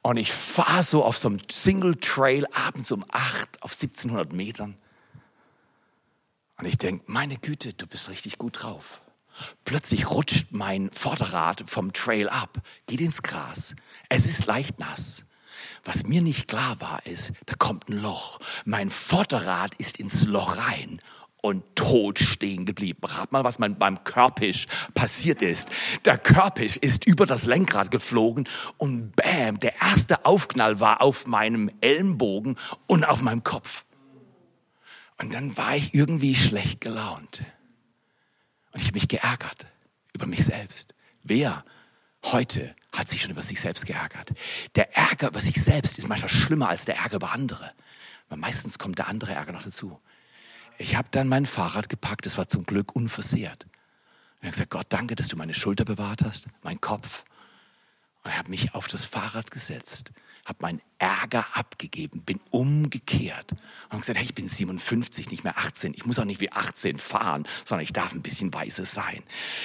Und 0.02 0.16
ich 0.16 0.32
fahre 0.32 0.82
so 0.82 1.04
auf 1.04 1.16
so 1.16 1.28
einem 1.28 1.40
Single 1.50 1.94
Trail 1.96 2.46
abends 2.52 2.90
um 2.90 3.04
8 3.10 3.62
auf 3.62 3.72
1700 3.72 4.32
Metern. 4.32 4.76
Und 6.58 6.66
ich 6.66 6.76
denke, 6.76 7.04
meine 7.06 7.36
Güte, 7.36 7.72
du 7.72 7.86
bist 7.86 8.08
richtig 8.08 8.38
gut 8.38 8.62
drauf. 8.62 9.02
Plötzlich 9.64 10.10
rutscht 10.10 10.48
mein 10.50 10.90
Vorderrad 10.90 11.64
vom 11.66 11.92
Trail 11.92 12.28
ab, 12.28 12.58
geht 12.86 13.00
ins 13.00 13.22
Gras. 13.22 13.74
Es 14.08 14.26
ist 14.26 14.46
leicht 14.46 14.78
nass. 14.78 15.24
Was 15.84 16.04
mir 16.04 16.20
nicht 16.20 16.48
klar 16.48 16.80
war, 16.80 17.04
ist, 17.06 17.32
da 17.46 17.54
kommt 17.54 17.88
ein 17.88 17.98
Loch. 17.98 18.40
Mein 18.64 18.90
Vorderrad 18.90 19.74
ist 19.76 19.98
ins 19.98 20.24
Loch 20.24 20.56
rein 20.56 21.00
und 21.42 21.64
tot 21.74 22.20
stehen 22.20 22.64
geblieben. 22.64 23.00
Rat 23.02 23.32
mal, 23.32 23.44
was 23.44 23.58
beim 23.58 24.04
Körpisch 24.04 24.68
passiert 24.94 25.42
ist. 25.42 25.68
Der 26.06 26.16
Körpisch 26.16 26.78
ist 26.78 27.04
über 27.04 27.26
das 27.26 27.44
Lenkrad 27.44 27.90
geflogen 27.90 28.48
und 28.78 29.14
bam, 29.14 29.60
der 29.60 29.82
erste 29.82 30.24
Aufknall 30.24 30.80
war 30.80 31.02
auf 31.02 31.26
meinem 31.26 31.68
Ellenbogen 31.80 32.56
und 32.86 33.04
auf 33.04 33.20
meinem 33.22 33.44
Kopf. 33.44 33.84
Und 35.18 35.34
dann 35.34 35.56
war 35.56 35.76
ich 35.76 35.94
irgendwie 35.94 36.34
schlecht 36.34 36.80
gelaunt. 36.80 37.42
Und 38.72 38.80
ich 38.80 38.86
habe 38.86 38.94
mich 38.94 39.08
geärgert 39.08 39.66
über 40.14 40.26
mich 40.26 40.44
selbst. 40.44 40.94
Wer 41.22 41.64
heute 42.24 42.74
hat 42.92 43.08
sich 43.08 43.22
schon 43.22 43.32
über 43.32 43.42
sich 43.42 43.60
selbst 43.60 43.86
geärgert. 43.86 44.30
Der 44.76 44.96
Ärger 44.96 45.28
über 45.28 45.40
sich 45.40 45.60
selbst 45.62 45.98
ist 45.98 46.08
manchmal 46.08 46.28
schlimmer 46.28 46.68
als 46.68 46.84
der 46.84 46.96
Ärger 46.96 47.16
über 47.16 47.32
andere. 47.32 47.72
Weil 48.28 48.38
meistens 48.38 48.78
kommt 48.78 48.98
der 48.98 49.08
andere 49.08 49.32
Ärger 49.32 49.52
noch 49.52 49.64
dazu. 49.64 49.98
Ich 50.78 50.96
habe 50.96 51.08
dann 51.10 51.28
mein 51.28 51.46
Fahrrad 51.46 51.88
gepackt, 51.88 52.26
es 52.26 52.38
war 52.38 52.48
zum 52.48 52.64
Glück 52.64 52.94
unversehrt. 52.96 53.64
Und 53.64 53.70
ich 54.40 54.46
habe 54.46 54.52
gesagt, 54.52 54.70
Gott, 54.70 54.86
danke, 54.88 55.14
dass 55.14 55.28
du 55.28 55.36
meine 55.36 55.54
Schulter 55.54 55.84
bewahrt 55.84 56.22
hast, 56.22 56.46
mein 56.62 56.80
Kopf. 56.80 57.24
Und 58.24 58.30
ich 58.30 58.38
habe 58.38 58.50
mich 58.50 58.74
auf 58.74 58.88
das 58.88 59.04
Fahrrad 59.04 59.50
gesetzt 59.50 60.12
habe 60.44 60.58
meinen 60.62 60.82
Ärger 60.98 61.44
abgegeben, 61.54 62.22
bin 62.22 62.40
umgekehrt 62.50 63.52
und 63.90 64.00
gesagt, 64.00 64.18
hey, 64.18 64.24
ich 64.24 64.34
bin 64.34 64.48
57, 64.48 65.30
nicht 65.30 65.44
mehr 65.44 65.56
18. 65.56 65.94
Ich 65.94 66.04
muss 66.04 66.18
auch 66.18 66.24
nicht 66.24 66.40
wie 66.40 66.50
18 66.50 66.98
fahren, 66.98 67.46
sondern 67.64 67.84
ich 67.84 67.92
darf 67.92 68.12
ein 68.12 68.22
bisschen 68.22 68.52
weise 68.52 68.84
sein. 68.84 69.22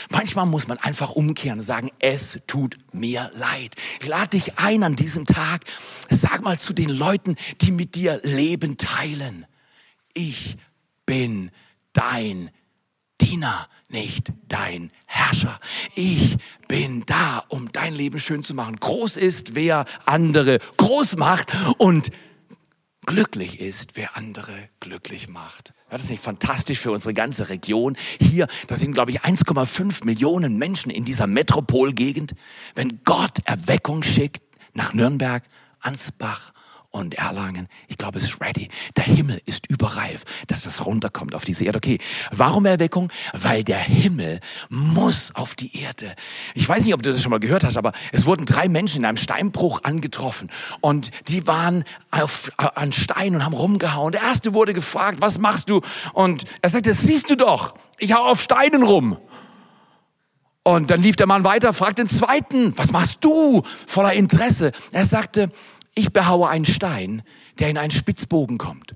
Manchmal 0.10 0.46
muss 0.46 0.68
man 0.68 0.78
einfach 0.78 1.12
umkehren 1.12 1.60
und 1.60 1.66
sagen, 1.66 1.92
es 2.00 2.40
tut 2.46 2.78
mir 2.92 3.32
leid. 3.36 3.76
Ich 4.02 4.08
lade 4.08 4.30
dich 4.30 4.60
ein 4.60 4.84
an 4.84 4.96
diesem 4.96 5.26
Tag. 5.26 5.64
Sag 6.10 6.44
mal 6.44 6.60
zu 6.60 6.74
den 6.74 6.90
Leuten, 6.90 7.38
die 7.62 7.72
mit 7.72 7.96
dir 7.96 8.20
Leben 8.24 8.78
teilen. 8.78 9.48
Ich 10.14 10.58
bin 11.08 11.50
dein 11.94 12.52
Diener, 13.20 13.68
nicht 13.90 14.32
dein 14.48 14.92
Herrscher. 15.08 15.60
Ich 15.96 16.38
bin 16.68 17.04
da, 17.08 17.44
um 17.50 17.72
dein 17.72 17.96
Leben 17.96 18.20
schön 18.20 18.44
zu 18.44 18.54
machen. 18.54 18.76
Groß 18.76 19.18
ist, 19.18 19.56
wer 19.56 19.86
andere 20.06 20.60
groß 20.78 21.16
macht 21.16 21.52
und 21.80 22.12
glücklich 23.08 23.60
ist, 23.60 23.96
wer 23.96 24.16
andere 24.16 24.70
glücklich 24.80 25.30
macht. 25.30 25.74
Ja, 25.90 25.94
das 25.94 26.04
ist 26.04 26.10
nicht 26.12 26.24
fantastisch 26.24 26.78
für 26.78 26.92
unsere 26.92 27.16
ganze 27.16 27.50
Region. 27.50 27.96
Hier, 28.20 28.48
da 28.68 28.76
sind, 28.76 28.92
glaube 28.92 29.10
ich, 29.12 29.22
1,5 29.22 30.06
Millionen 30.06 30.58
Menschen 30.58 30.92
in 30.92 31.06
dieser 31.06 31.26
Metropolgegend. 31.26 32.36
Wenn 32.76 33.02
Gott 33.04 33.40
Erweckung 33.46 34.04
schickt 34.04 34.44
nach 34.74 34.94
Nürnberg, 34.94 35.44
Ansbach 35.80 36.54
und 36.98 37.16
Erlangen, 37.16 37.68
ich 37.88 37.98
glaube, 37.98 38.18
es 38.18 38.26
ist 38.26 38.42
ready. 38.42 38.68
Der 38.96 39.04
Himmel 39.04 39.42
ist 39.46 39.68
überreif, 39.70 40.24
dass 40.48 40.64
das 40.64 40.86
runterkommt 40.86 41.36
auf 41.36 41.46
diese 41.46 41.66
Erde. 41.66 41.78
Okay, 41.78 42.00
warum 42.32 42.66
Erweckung? 42.66 43.12
Weil 43.34 43.64
der 43.64 43.80
Himmel 43.80 44.40
muss 44.70 45.34
auf 45.36 45.56
die 45.56 45.82
Erde. 45.82 46.14
Ich 46.56 46.68
weiß 46.68 46.84
nicht, 46.86 46.94
ob 46.94 47.04
du 47.04 47.12
das 47.12 47.22
schon 47.22 47.30
mal 47.30 47.40
gehört 47.40 47.64
hast, 47.64 47.78
aber 47.78 47.92
es 48.12 48.26
wurden 48.26 48.46
drei 48.46 48.68
Menschen 48.68 49.00
in 49.00 49.06
einem 49.06 49.18
Steinbruch 49.18 49.84
angetroffen 49.84 50.50
und 50.82 51.12
die 51.28 51.48
waren 51.48 51.84
auf, 52.12 52.52
an 52.58 52.92
Stein 52.92 53.36
und 53.36 53.46
haben 53.46 53.54
rumgehauen. 53.54 54.12
Der 54.12 54.22
erste 54.22 54.54
wurde 54.54 54.74
gefragt, 54.74 55.18
was 55.22 55.40
machst 55.40 55.70
du? 55.70 55.82
Und 56.14 56.44
er 56.62 56.70
sagte, 56.70 56.94
siehst 56.94 57.30
du 57.30 57.36
doch, 57.36 57.76
ich 58.00 58.14
hau 58.14 58.26
auf 58.26 58.42
Steinen 58.42 58.84
rum. 58.84 59.18
Und 60.68 60.92
dann 60.92 61.02
lief 61.02 61.16
der 61.16 61.28
Mann 61.28 61.46
weiter, 61.46 61.72
fragt 61.72 61.98
den 61.98 62.10
zweiten, 62.10 62.78
was 62.78 62.92
machst 62.92 63.24
du? 63.24 63.64
Voller 63.86 64.12
Interesse. 64.12 64.74
Er 64.92 65.06
sagte, 65.06 65.50
ich 65.98 66.14
behaue 66.14 66.50
einen 66.50 66.66
Stein, 66.66 67.24
der 67.60 67.70
in 67.70 67.78
einen 67.78 67.92
Spitzbogen 67.92 68.58
kommt. 68.58 68.96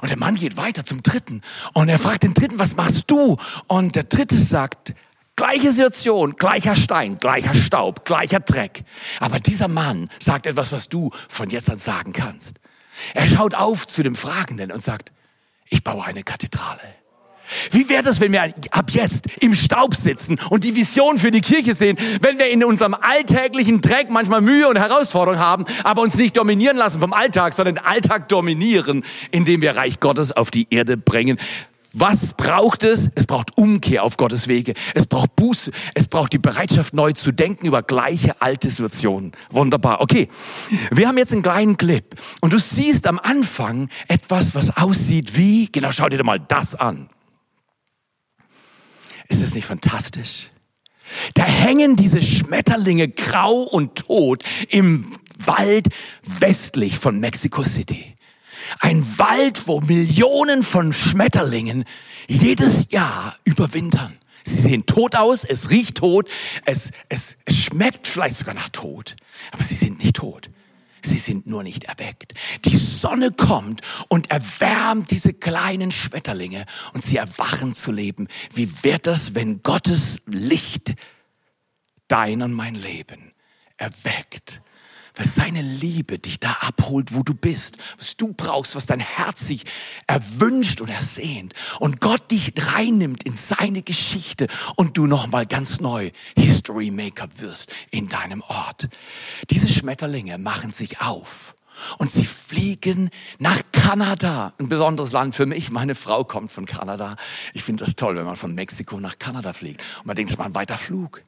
Und 0.00 0.10
der 0.10 0.18
Mann 0.18 0.36
geht 0.36 0.56
weiter 0.56 0.84
zum 0.84 1.02
dritten 1.02 1.42
und 1.74 1.88
er 1.88 1.98
fragt 1.98 2.22
den 2.22 2.34
dritten, 2.34 2.58
was 2.58 2.76
machst 2.76 3.10
du? 3.10 3.36
Und 3.66 3.94
der 3.94 4.04
dritte 4.04 4.36
sagt, 4.36 4.94
gleiche 5.36 5.70
Situation, 5.72 6.36
gleicher 6.36 6.74
Stein, 6.74 7.18
gleicher 7.18 7.54
Staub, 7.54 8.04
gleicher 8.04 8.40
Dreck. 8.40 8.84
Aber 9.20 9.38
dieser 9.38 9.68
Mann 9.68 10.08
sagt 10.18 10.46
etwas, 10.46 10.72
was 10.72 10.88
du 10.88 11.10
von 11.28 11.50
jetzt 11.50 11.70
an 11.70 11.78
sagen 11.78 12.12
kannst. 12.12 12.56
Er 13.14 13.26
schaut 13.26 13.54
auf 13.54 13.86
zu 13.86 14.02
dem 14.02 14.16
Fragenden 14.16 14.72
und 14.72 14.82
sagt, 14.82 15.12
ich 15.68 15.84
baue 15.84 16.04
eine 16.04 16.22
Kathedrale. 16.22 16.80
Wie 17.70 17.88
wäre 17.88 18.02
das, 18.02 18.20
wenn 18.20 18.32
wir 18.32 18.42
ab 18.70 18.90
jetzt 18.90 19.26
im 19.40 19.54
Staub 19.54 19.94
sitzen 19.94 20.38
und 20.50 20.64
die 20.64 20.74
Vision 20.74 21.18
für 21.18 21.30
die 21.30 21.40
Kirche 21.40 21.74
sehen, 21.74 21.98
wenn 22.20 22.38
wir 22.38 22.48
in 22.48 22.64
unserem 22.64 22.94
alltäglichen 22.94 23.80
Dreck 23.80 24.10
manchmal 24.10 24.40
Mühe 24.40 24.68
und 24.68 24.78
Herausforderung 24.78 25.38
haben, 25.40 25.64
aber 25.84 26.02
uns 26.02 26.16
nicht 26.16 26.36
dominieren 26.36 26.76
lassen 26.76 27.00
vom 27.00 27.12
Alltag, 27.12 27.54
sondern 27.54 27.76
den 27.76 27.84
Alltag 27.84 28.28
dominieren, 28.28 29.04
indem 29.30 29.62
wir 29.62 29.76
Reich 29.76 30.00
Gottes 30.00 30.32
auf 30.32 30.50
die 30.50 30.66
Erde 30.70 30.96
bringen. 30.96 31.38
Was 31.98 32.34
braucht 32.34 32.84
es? 32.84 33.10
Es 33.14 33.24
braucht 33.24 33.56
Umkehr 33.56 34.04
auf 34.04 34.18
Gottes 34.18 34.48
Wege. 34.48 34.74
Es 34.92 35.06
braucht 35.06 35.34
Buße. 35.34 35.70
Es 35.94 36.08
braucht 36.08 36.34
die 36.34 36.38
Bereitschaft, 36.38 36.92
neu 36.92 37.12
zu 37.12 37.32
denken 37.32 37.66
über 37.66 37.82
gleiche 37.82 38.38
alte 38.42 38.68
Situationen. 38.68 39.32
Wunderbar. 39.50 40.02
Okay. 40.02 40.28
Wir 40.90 41.08
haben 41.08 41.16
jetzt 41.16 41.32
einen 41.32 41.42
kleinen 41.42 41.78
Clip. 41.78 42.04
Und 42.42 42.52
du 42.52 42.58
siehst 42.58 43.06
am 43.06 43.18
Anfang 43.18 43.88
etwas, 44.08 44.54
was 44.54 44.76
aussieht 44.76 45.38
wie, 45.38 45.72
genau, 45.72 45.90
schau 45.90 46.10
dir 46.10 46.22
mal 46.22 46.38
das 46.38 46.74
an. 46.74 47.08
Ist 49.28 49.42
es 49.42 49.54
nicht 49.54 49.66
fantastisch? 49.66 50.50
Da 51.34 51.44
hängen 51.44 51.96
diese 51.96 52.22
Schmetterlinge 52.22 53.08
grau 53.08 53.62
und 53.62 54.06
tot 54.06 54.42
im 54.68 55.12
Wald 55.38 55.88
westlich 56.22 56.98
von 56.98 57.20
Mexico 57.20 57.64
City. 57.64 58.14
Ein 58.80 59.06
Wald, 59.18 59.68
wo 59.68 59.80
Millionen 59.80 60.62
von 60.62 60.92
Schmetterlingen 60.92 61.84
jedes 62.26 62.90
Jahr 62.90 63.38
überwintern. 63.44 64.16
Sie 64.44 64.60
sehen 64.60 64.86
tot 64.86 65.16
aus, 65.16 65.44
es 65.44 65.70
riecht 65.70 65.98
tot, 65.98 66.30
es, 66.64 66.92
es, 67.08 67.38
es 67.44 67.56
schmeckt 67.56 68.06
vielleicht 68.06 68.36
sogar 68.36 68.54
nach 68.54 68.68
Tod, 68.68 69.16
aber 69.50 69.62
sie 69.62 69.74
sind 69.74 69.98
nicht 69.98 70.16
tot. 70.16 70.50
Sie 71.06 71.18
sind 71.18 71.46
nur 71.46 71.62
nicht 71.62 71.84
erweckt. 71.84 72.34
Die 72.64 72.76
Sonne 72.76 73.30
kommt 73.30 73.80
und 74.08 74.30
erwärmt 74.30 75.10
diese 75.10 75.32
kleinen 75.32 75.92
Schmetterlinge 75.92 76.66
und 76.94 77.04
sie 77.04 77.16
erwachen 77.16 77.74
zu 77.74 77.92
leben. 77.92 78.28
Wie 78.52 78.82
wird 78.82 79.06
das, 79.06 79.34
wenn 79.34 79.62
Gottes 79.62 80.20
Licht 80.26 80.94
dein 82.08 82.42
und 82.42 82.52
mein 82.52 82.74
Leben 82.74 83.32
erweckt? 83.76 84.62
weil 85.16 85.26
seine 85.26 85.62
Liebe 85.62 86.18
dich 86.18 86.38
da 86.38 86.52
abholt, 86.60 87.14
wo 87.14 87.22
du 87.22 87.34
bist, 87.34 87.78
was 87.98 88.16
du 88.16 88.34
brauchst, 88.34 88.76
was 88.76 88.86
dein 88.86 89.00
Herz 89.00 89.46
sich 89.46 89.64
erwünscht 90.06 90.80
und 90.80 90.88
ersehnt 90.88 91.54
und 91.80 92.00
Gott 92.00 92.30
dich 92.30 92.52
reinnimmt 92.56 93.24
in 93.24 93.36
seine 93.36 93.82
Geschichte 93.82 94.46
und 94.76 94.96
du 94.96 95.06
nochmal 95.06 95.46
ganz 95.46 95.80
neu 95.80 96.10
History 96.36 96.90
Maker 96.90 97.28
wirst 97.38 97.72
in 97.90 98.08
deinem 98.08 98.42
Ort. 98.42 98.88
Diese 99.50 99.68
Schmetterlinge 99.68 100.38
machen 100.38 100.72
sich 100.72 101.00
auf 101.00 101.54
und 101.98 102.10
sie 102.10 102.26
fliegen 102.26 103.10
nach 103.38 103.60
Kanada. 103.72 104.54
Ein 104.58 104.68
besonderes 104.68 105.12
Land 105.12 105.34
für 105.34 105.46
mich. 105.46 105.70
Meine 105.70 105.94
Frau 105.94 106.24
kommt 106.24 106.52
von 106.52 106.66
Kanada. 106.66 107.16
Ich 107.54 107.62
finde 107.62 107.84
das 107.84 107.96
toll, 107.96 108.16
wenn 108.16 108.24
man 108.24 108.36
von 108.36 108.54
Mexiko 108.54 108.98
nach 108.98 109.18
Kanada 109.18 109.52
fliegt. 109.52 109.82
Und 109.98 110.06
man 110.06 110.16
denkt, 110.16 110.32
das 110.32 110.38
war 110.38 110.46
ein 110.46 110.54
weiter 110.54 110.78
Flug. 110.78 111.22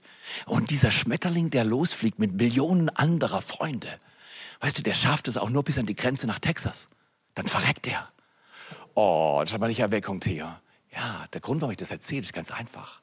Und 0.47 0.71
dieser 0.71 0.91
Schmetterling, 0.91 1.51
der 1.51 1.65
losfliegt 1.65 2.19
mit 2.19 2.35
Millionen 2.35 2.89
anderer 2.91 3.43
Freunde, 3.43 3.99
weißt 4.61 4.79
du, 4.79 4.83
der 4.83 4.95
schafft 4.95 5.29
es 5.29 5.37
auch 5.37 5.51
nur 5.51 5.65
bis 5.65 5.79
an 5.79 5.87
die 5.87 5.97
Grenze 5.97 6.27
nach 6.27 6.39
Texas. 6.39 6.89
Dann 7.35 7.47
verreckt 7.47 7.87
er. 7.87 8.09
Oh, 8.95 9.39
das 9.41 9.51
ist 9.51 9.55
aber 9.55 9.69
nicht 9.69 9.81
Erweckung, 9.81 10.21
Theo. 10.21 10.53
Ja, 10.93 11.27
der 11.33 11.41
Grund, 11.41 11.61
warum 11.61 11.71
ich 11.71 11.77
das 11.77 11.91
erzähle, 11.91 12.23
ist 12.23 12.33
ganz 12.33 12.51
einfach. 12.51 13.01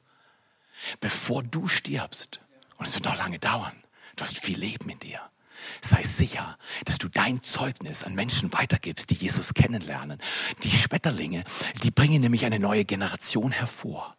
Bevor 1.00 1.42
du 1.42 1.68
stirbst, 1.68 2.40
und 2.76 2.86
es 2.86 2.94
wird 2.94 3.04
noch 3.04 3.16
lange 3.16 3.38
dauern, 3.38 3.72
du 4.16 4.24
hast 4.24 4.38
viel 4.38 4.58
Leben 4.58 4.90
in 4.90 4.98
dir, 4.98 5.20
sei 5.80 6.02
sicher, 6.02 6.58
dass 6.84 6.98
du 6.98 7.08
dein 7.08 7.42
Zeugnis 7.42 8.02
an 8.02 8.14
Menschen 8.14 8.52
weitergibst, 8.52 9.10
die 9.10 9.14
Jesus 9.14 9.54
kennenlernen. 9.54 10.20
Die 10.62 10.70
Schmetterlinge, 10.70 11.44
die 11.82 11.90
bringen 11.90 12.20
nämlich 12.20 12.44
eine 12.44 12.58
neue 12.58 12.84
Generation 12.84 13.52
hervor. 13.52 14.10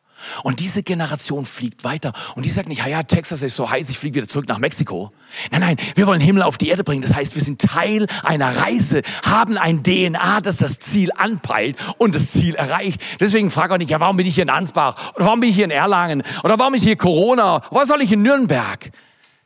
Und 0.44 0.60
diese 0.60 0.84
Generation 0.84 1.46
fliegt 1.46 1.84
weiter 1.84 2.14
und 2.36 2.46
die 2.46 2.50
sagt 2.50 2.68
nicht, 2.68 2.80
ja, 2.80 2.88
ja, 2.88 3.04
Texas 3.04 3.42
ist 3.42 3.56
so 3.56 3.70
heiß, 3.70 3.90
ich 3.90 3.98
fliege 3.98 4.16
wieder 4.16 4.28
zurück 4.28 4.48
nach 4.48 4.60
Mexiko. 4.60 5.12
Nein, 5.52 5.62
nein, 5.62 5.78
wir 5.96 6.08
wollen 6.08 6.22
Himmel 6.22 6.44
auf 6.44 6.58
die 6.58 6.70
Erde 6.70 6.84
bringen. 6.84 7.02
Das 7.02 7.14
heißt, 7.14 7.36
wir 7.36 7.42
sind 7.42 7.62
Teil 7.62 8.08
einer 8.24 8.56
Reise, 8.58 9.02
haben 9.24 9.58
ein 9.58 9.84
DNA, 9.84 10.42
das 10.42 10.58
das 10.58 10.80
Ziel 10.80 11.12
anpeilt 11.16 11.78
und 11.98 12.16
das 12.16 12.32
Ziel 12.32 12.56
erreicht. 12.56 13.02
Deswegen 13.20 13.52
frage 13.52 13.76
ich 13.76 13.80
nicht, 13.80 13.92
ja, 13.92 14.00
warum 14.00 14.18
bin 14.18 14.26
ich 14.26 14.36
hier 14.36 14.44
in 14.44 14.50
Ansbach? 14.50 15.14
Oder 15.16 15.26
warum 15.26 15.40
bin 15.40 15.50
ich 15.50 15.56
hier 15.56 15.66
in 15.66 15.72
Erlangen? 15.72 16.24
Oder 16.44 16.58
warum 16.58 16.74
ist 16.74 16.84
hier 16.84 16.96
Corona? 16.96 17.62
Was 17.72 17.88
soll 17.88 18.02
ich 18.02 18.12
in 18.12 18.22
Nürnberg? 18.22 18.92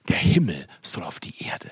Der 0.07 0.17
Himmel 0.17 0.67
soll 0.81 1.03
auf 1.03 1.19
die 1.19 1.43
Erde. 1.43 1.69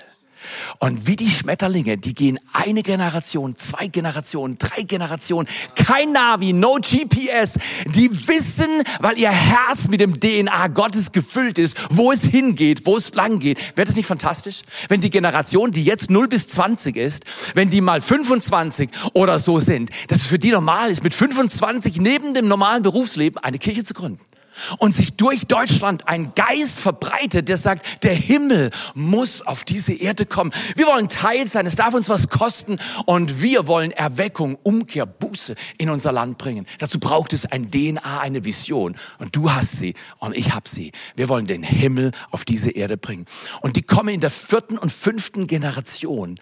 Und 0.78 1.06
wie 1.06 1.16
die 1.16 1.30
Schmetterlinge, 1.30 1.98
die 1.98 2.14
gehen 2.14 2.38
eine 2.52 2.82
Generation, 2.82 3.56
zwei 3.56 3.88
Generationen, 3.88 4.58
drei 4.58 4.82
Generationen, 4.82 5.48
kein 5.74 6.12
Navi, 6.12 6.52
no 6.52 6.76
GPS. 6.76 7.58
Die 7.86 8.10
wissen, 8.28 8.82
weil 9.00 9.18
ihr 9.18 9.30
Herz 9.30 9.88
mit 9.88 10.00
dem 10.00 10.18
DNA 10.18 10.68
Gottes 10.68 11.12
gefüllt 11.12 11.58
ist, 11.58 11.76
wo 11.90 12.12
es 12.12 12.24
hingeht, 12.24 12.86
wo 12.86 12.96
es 12.96 13.14
lang 13.14 13.38
geht. 13.38 13.58
Wäre 13.76 13.86
das 13.86 13.96
nicht 13.96 14.06
fantastisch? 14.06 14.62
Wenn 14.88 15.00
die 15.00 15.10
Generation, 15.10 15.72
die 15.72 15.84
jetzt 15.84 16.10
0 16.10 16.28
bis 16.28 16.48
20 16.48 16.96
ist, 16.96 17.24
wenn 17.54 17.70
die 17.70 17.80
mal 17.80 18.00
25 18.00 18.90
oder 19.12 19.38
so 19.38 19.60
sind, 19.60 19.90
dass 20.08 20.18
es 20.18 20.26
für 20.26 20.38
die 20.38 20.50
normal 20.50 20.90
ist, 20.90 21.02
mit 21.02 21.14
25 21.14 22.00
neben 22.00 22.34
dem 22.34 22.48
normalen 22.48 22.82
Berufsleben 22.82 23.42
eine 23.42 23.58
Kirche 23.58 23.84
zu 23.84 23.94
gründen 23.94 24.29
und 24.78 24.94
sich 24.94 25.14
durch 25.14 25.46
Deutschland 25.46 26.08
ein 26.08 26.34
Geist 26.34 26.78
verbreitet, 26.78 27.48
der 27.48 27.56
sagt, 27.56 28.04
der 28.04 28.14
Himmel 28.14 28.70
muss 28.94 29.42
auf 29.42 29.64
diese 29.64 29.92
Erde 29.92 30.26
kommen. 30.26 30.52
Wir 30.76 30.86
wollen 30.86 31.08
Teil 31.08 31.46
sein, 31.46 31.66
es 31.66 31.76
darf 31.76 31.94
uns 31.94 32.08
was 32.08 32.28
kosten 32.28 32.78
und 33.06 33.40
wir 33.40 33.66
wollen 33.66 33.90
Erweckung, 33.90 34.56
Umkehr, 34.62 35.06
Buße 35.06 35.54
in 35.78 35.90
unser 35.90 36.12
Land 36.12 36.38
bringen. 36.38 36.66
Dazu 36.78 36.98
braucht 36.98 37.32
es 37.32 37.46
ein 37.46 37.70
DNA, 37.70 38.20
eine 38.20 38.44
Vision 38.44 38.96
und 39.18 39.36
du 39.36 39.52
hast 39.52 39.78
sie 39.78 39.94
und 40.18 40.36
ich 40.36 40.54
habe 40.54 40.68
sie. 40.68 40.92
Wir 41.16 41.28
wollen 41.28 41.46
den 41.46 41.62
Himmel 41.62 42.12
auf 42.30 42.44
diese 42.44 42.70
Erde 42.70 42.96
bringen. 42.96 43.26
Und 43.60 43.76
die 43.76 43.82
kommen 43.82 44.14
in 44.14 44.20
der 44.20 44.30
vierten 44.30 44.78
und 44.78 44.92
fünften 44.92 45.46
Generation, 45.46 46.38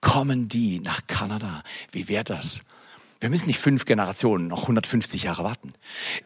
kommen 0.00 0.48
die 0.48 0.80
nach 0.80 1.06
Kanada. 1.06 1.62
Wie 1.92 2.08
wäre 2.08 2.24
das? 2.24 2.60
Wir 3.20 3.28
müssen 3.28 3.48
nicht 3.48 3.60
fünf 3.60 3.84
Generationen, 3.84 4.48
noch 4.48 4.62
150 4.62 5.24
Jahre 5.24 5.44
warten. 5.44 5.74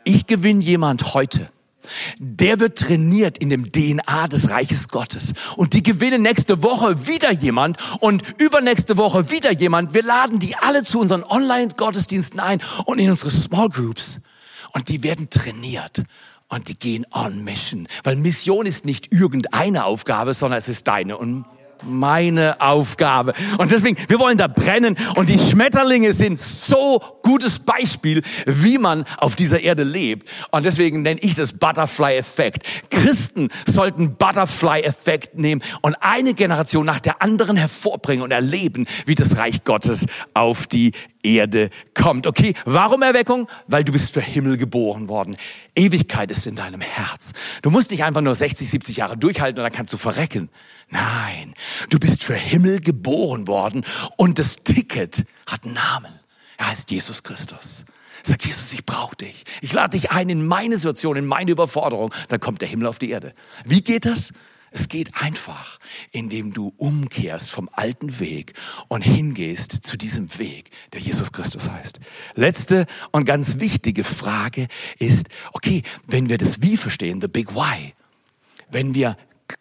Ich 0.04 0.26
gewinne 0.26 0.62
jemand 0.62 1.14
heute. 1.14 1.50
Der 2.18 2.60
wird 2.60 2.78
trainiert 2.78 3.36
in 3.36 3.50
dem 3.50 3.70
DNA 3.70 4.28
des 4.28 4.48
Reiches 4.48 4.88
Gottes. 4.88 5.34
Und 5.56 5.74
die 5.74 5.82
gewinnen 5.82 6.22
nächste 6.22 6.62
Woche 6.62 7.06
wieder 7.06 7.32
jemand 7.32 7.76
und 8.00 8.22
übernächste 8.38 8.96
Woche 8.96 9.30
wieder 9.30 9.52
jemand. 9.52 9.92
Wir 9.92 10.04
laden 10.04 10.38
die 10.38 10.54
alle 10.56 10.84
zu 10.84 11.00
unseren 11.00 11.24
Online-Gottesdiensten 11.24 12.40
ein 12.40 12.62
und 12.86 13.00
in 13.00 13.10
unsere 13.10 13.32
Small 13.32 13.68
Groups. 13.68 14.18
Und 14.72 14.88
die 14.88 15.02
werden 15.02 15.28
trainiert 15.30 16.04
und 16.48 16.68
die 16.68 16.78
gehen 16.78 17.04
on 17.12 17.42
Mission. 17.42 17.88
Weil 18.04 18.16
Mission 18.16 18.66
ist 18.66 18.86
nicht 18.86 19.12
irgendeine 19.12 19.84
Aufgabe, 19.84 20.32
sondern 20.32 20.58
es 20.58 20.68
ist 20.68 20.86
deine 20.86 21.18
und 21.18 21.44
meine 21.82 22.60
Aufgabe. 22.60 23.34
Und 23.58 23.70
deswegen, 23.70 23.96
wir 24.08 24.18
wollen 24.18 24.38
da 24.38 24.46
brennen. 24.46 24.96
Und 25.16 25.28
die 25.28 25.38
Schmetterlinge 25.38 26.12
sind 26.12 26.40
so 26.40 27.00
gutes 27.22 27.58
Beispiel, 27.58 28.22
wie 28.46 28.78
man 28.78 29.04
auf 29.18 29.36
dieser 29.36 29.60
Erde 29.60 29.82
lebt. 29.82 30.28
Und 30.50 30.64
deswegen 30.64 31.02
nenne 31.02 31.20
ich 31.20 31.34
das 31.34 31.52
Butterfly-Effekt. 31.54 32.64
Christen 32.90 33.48
sollten 33.66 34.16
Butterfly-Effekt 34.16 35.36
nehmen 35.36 35.62
und 35.82 35.96
eine 36.00 36.34
Generation 36.34 36.86
nach 36.86 37.00
der 37.00 37.22
anderen 37.22 37.56
hervorbringen 37.56 38.22
und 38.22 38.30
erleben, 38.30 38.86
wie 39.06 39.14
das 39.14 39.38
Reich 39.38 39.64
Gottes 39.64 40.06
auf 40.34 40.66
die 40.66 40.92
Erde 41.24 41.70
kommt. 41.94 42.26
Okay, 42.26 42.54
warum 42.64 43.02
Erweckung? 43.02 43.48
Weil 43.66 43.84
du 43.84 43.92
bist 43.92 44.14
für 44.14 44.20
Himmel 44.20 44.56
geboren 44.56 45.08
worden. 45.08 45.36
Ewigkeit 45.74 46.30
ist 46.30 46.46
in 46.46 46.56
deinem 46.56 46.80
Herz. 46.80 47.32
Du 47.62 47.70
musst 47.70 47.90
nicht 47.90 48.04
einfach 48.04 48.20
nur 48.20 48.34
60, 48.34 48.68
70 48.68 48.98
Jahre 48.98 49.16
durchhalten 49.16 49.58
und 49.58 49.64
dann 49.64 49.72
kannst 49.72 49.92
du 49.92 49.96
verrecken. 49.96 50.50
Nein, 50.90 51.54
du 51.90 51.98
bist 51.98 52.22
für 52.22 52.34
Himmel 52.34 52.80
geboren 52.80 53.48
worden 53.48 53.84
und 54.16 54.38
das 54.38 54.64
Ticket 54.64 55.24
hat 55.46 55.64
einen 55.64 55.74
Namen. 55.74 56.12
Er 56.58 56.68
heißt 56.70 56.90
Jesus 56.90 57.22
Christus. 57.22 57.84
Sag 58.22 58.44
Jesus, 58.44 58.72
ich 58.72 58.86
brauche 58.86 59.16
dich. 59.16 59.44
Ich 59.60 59.72
lade 59.72 59.98
dich 59.98 60.10
ein 60.10 60.30
in 60.30 60.46
meine 60.46 60.76
Situation, 60.76 61.16
in 61.16 61.26
meine 61.26 61.50
Überforderung. 61.50 62.12
Dann 62.28 62.40
kommt 62.40 62.62
der 62.62 62.68
Himmel 62.68 62.86
auf 62.86 62.98
die 62.98 63.10
Erde. 63.10 63.34
Wie 63.64 63.82
geht 63.82 64.06
das? 64.06 64.32
Es 64.76 64.88
geht 64.88 65.22
einfach, 65.22 65.78
indem 66.10 66.52
du 66.52 66.74
umkehrst 66.78 67.48
vom 67.48 67.70
alten 67.72 68.18
Weg 68.18 68.54
und 68.88 69.02
hingehst 69.02 69.70
zu 69.86 69.96
diesem 69.96 70.36
Weg, 70.36 70.72
der 70.92 71.00
Jesus 71.00 71.30
Christus 71.30 71.70
heißt. 71.70 72.00
Letzte 72.34 72.86
und 73.12 73.24
ganz 73.24 73.60
wichtige 73.60 74.02
Frage 74.02 74.66
ist, 74.98 75.28
okay, 75.52 75.82
wenn 76.08 76.28
wir 76.28 76.38
das 76.38 76.60
Wie 76.60 76.76
verstehen, 76.76 77.20
the 77.20 77.28
big 77.28 77.54
why, 77.54 77.94
wenn 78.68 78.96
wir 78.96 79.16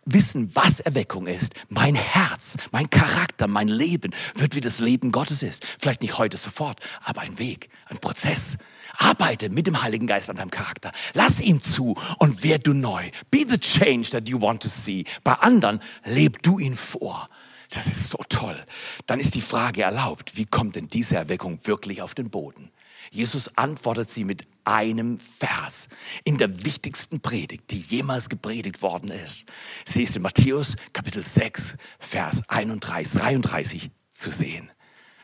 wissen, 0.06 0.50
was 0.56 0.80
Erweckung 0.80 1.28
ist, 1.28 1.54
mein 1.70 1.94
Herz, 1.94 2.58
mein 2.72 2.90
Charakter, 2.90 3.48
mein 3.48 3.68
Leben 3.68 4.16
wird 4.34 4.56
wie 4.56 4.62
das 4.62 4.80
Leben 4.80 5.12
Gottes 5.12 5.44
ist. 5.44 5.64
Vielleicht 5.78 6.02
nicht 6.02 6.18
heute 6.18 6.38
sofort, 6.38 6.80
aber 7.04 7.22
ein 7.22 7.38
Weg, 7.38 7.70
ein 7.86 8.00
Prozess, 8.00 8.58
Arbeite 8.98 9.50
mit 9.50 9.68
dem 9.68 9.82
Heiligen 9.82 10.08
Geist 10.08 10.30
an 10.30 10.36
deinem 10.36 10.52
Charakter. 10.52 10.92
Lass 11.14 11.42
ihn 11.42 11.62
zu 11.62 11.96
und 12.20 12.44
werd 12.44 12.68
du 12.68 12.74
neu. 12.74 13.10
Be 13.32 13.46
the 13.48 13.58
change 13.58 14.10
that 14.12 14.30
you 14.30 14.40
want 14.40 14.62
to 14.62 14.70
see. 14.70 15.06
Bei 15.24 15.34
anderen 15.34 15.82
leb 16.06 16.42
du 16.44 16.60
ihn 16.60 16.76
vor. 16.76 17.28
Das 17.72 17.88
ist 17.88 18.10
so 18.10 18.20
toll. 18.30 18.64
Dann 19.08 19.20
ist 19.20 19.34
die 19.34 19.42
Frage 19.42 19.82
erlaubt, 19.82 20.38
wie 20.38 20.46
kommt 20.46 20.76
denn 20.76 20.88
diese 20.88 21.16
Erweckung 21.16 21.60
wirklich 21.66 22.02
auf 22.04 22.14
den 22.14 22.30
Boden? 22.30 22.70
Jesus 23.10 23.58
antwortet 23.58 24.10
sie 24.10 24.24
mit 24.24 24.46
einem 24.66 25.20
Vers 25.20 25.90
in 26.24 26.38
der 26.38 26.66
wichtigsten 26.66 27.20
Predigt, 27.20 27.72
die 27.72 27.80
jemals 27.80 28.30
gepredigt 28.30 28.82
worden 28.82 29.12
ist. 29.12 29.46
Sie 29.86 30.04
ist 30.04 30.16
in 30.16 30.22
Matthäus 30.22 30.78
Kapitel 30.94 31.24
6, 31.24 31.78
Vers 32.00 32.44
31, 32.48 33.22
33 33.22 33.92
zu 34.14 34.32
sehen. 34.32 34.72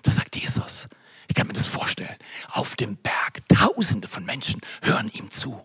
Das 0.04 0.16
sagt 0.16 0.36
Jesus. 0.36 0.88
Ich 1.30 1.36
kann 1.36 1.48
mir 1.48 1.54
das 1.54 1.68
vorstellen. 1.68 2.18
Auf 2.50 2.76
dem 2.76 2.98
Berg, 2.98 3.48
tausende 3.48 4.08
von 4.08 4.26
Menschen 4.26 4.60
hören 4.82 5.10
ihm 5.10 5.30
zu. 5.30 5.64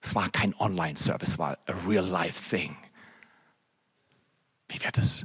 Es 0.00 0.14
war 0.14 0.30
kein 0.30 0.54
Online-Service, 0.54 1.30
es 1.30 1.38
war 1.38 1.58
a 1.66 1.72
real-life-Thing. 1.86 2.76
Wie 4.68 4.82
wird 4.82 4.98
es, 4.98 5.24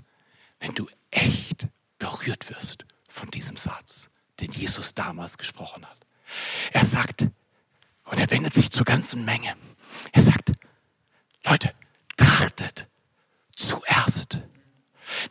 wenn 0.60 0.73
du 0.73 0.89
echt 1.12 1.67
berührt 2.00 2.50
wirst 2.50 2.86
von 3.08 3.30
diesem 3.30 3.58
Satz, 3.58 4.10
den 4.39 4.52
Jesus 4.52 4.95
damals 4.95 5.38
gesprochen 5.38 5.86
hat? 5.86 6.00
Er 6.73 6.84
sagt, 6.84 7.28
und 8.06 8.19
er 8.19 8.30
wendet 8.32 8.56
sich 8.56 8.71
zur 8.71 8.86
ganzen 8.86 9.23
Menge. 9.23 9.54
Er 10.13 10.21
sagt, 10.21 10.52
Leute, 11.45 11.73
trachtet 12.17 12.88
zuerst 13.56 14.41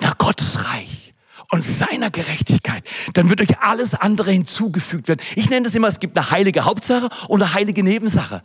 nach 0.00 0.16
Gottes 0.16 0.64
Reich 0.64 1.12
und 1.50 1.64
seiner 1.64 2.10
Gerechtigkeit, 2.10 2.82
dann 3.14 3.30
wird 3.30 3.40
euch 3.40 3.60
alles 3.60 3.94
andere 3.94 4.30
hinzugefügt 4.30 5.08
werden. 5.08 5.20
Ich 5.34 5.50
nenne 5.50 5.64
das 5.64 5.74
immer, 5.74 5.88
es 5.88 6.00
gibt 6.00 6.16
eine 6.16 6.30
heilige 6.30 6.64
Hauptsache 6.64 7.08
und 7.28 7.42
eine 7.42 7.54
heilige 7.54 7.82
Nebensache. 7.82 8.42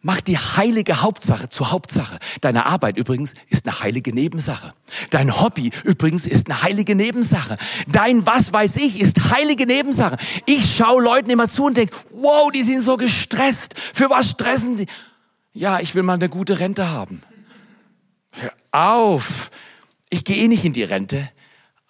Mach 0.00 0.20
die 0.20 0.38
heilige 0.38 1.02
Hauptsache 1.02 1.48
zur 1.48 1.72
Hauptsache. 1.72 2.18
Deine 2.40 2.66
Arbeit 2.66 2.96
übrigens 2.96 3.34
ist 3.48 3.66
eine 3.66 3.80
heilige 3.80 4.14
Nebensache. 4.14 4.72
Dein 5.10 5.40
Hobby 5.40 5.72
übrigens 5.82 6.24
ist 6.24 6.48
eine 6.48 6.62
heilige 6.62 6.94
Nebensache. 6.94 7.56
Dein 7.88 8.24
was 8.24 8.52
weiß 8.52 8.76
ich 8.76 9.00
ist 9.00 9.32
heilige 9.32 9.66
Nebensache. 9.66 10.16
Ich 10.46 10.76
schaue 10.76 11.02
Leuten 11.02 11.30
immer 11.30 11.48
zu 11.48 11.64
und 11.64 11.76
denke, 11.76 11.96
wow, 12.12 12.48
die 12.52 12.62
sind 12.62 12.82
so 12.82 12.96
gestresst. 12.96 13.74
Für 13.76 14.08
was 14.08 14.30
stressen 14.30 14.76
die? 14.76 14.86
Ja, 15.52 15.80
ich 15.80 15.96
will 15.96 16.04
mal 16.04 16.14
eine 16.14 16.28
gute 16.28 16.60
Rente 16.60 16.88
haben. 16.88 17.20
Hör 18.30 18.52
auf. 18.70 19.50
Ich 20.10 20.24
gehe 20.24 20.36
eh 20.36 20.46
nicht 20.48 20.64
in 20.64 20.72
die 20.72 20.84
Rente. 20.84 21.28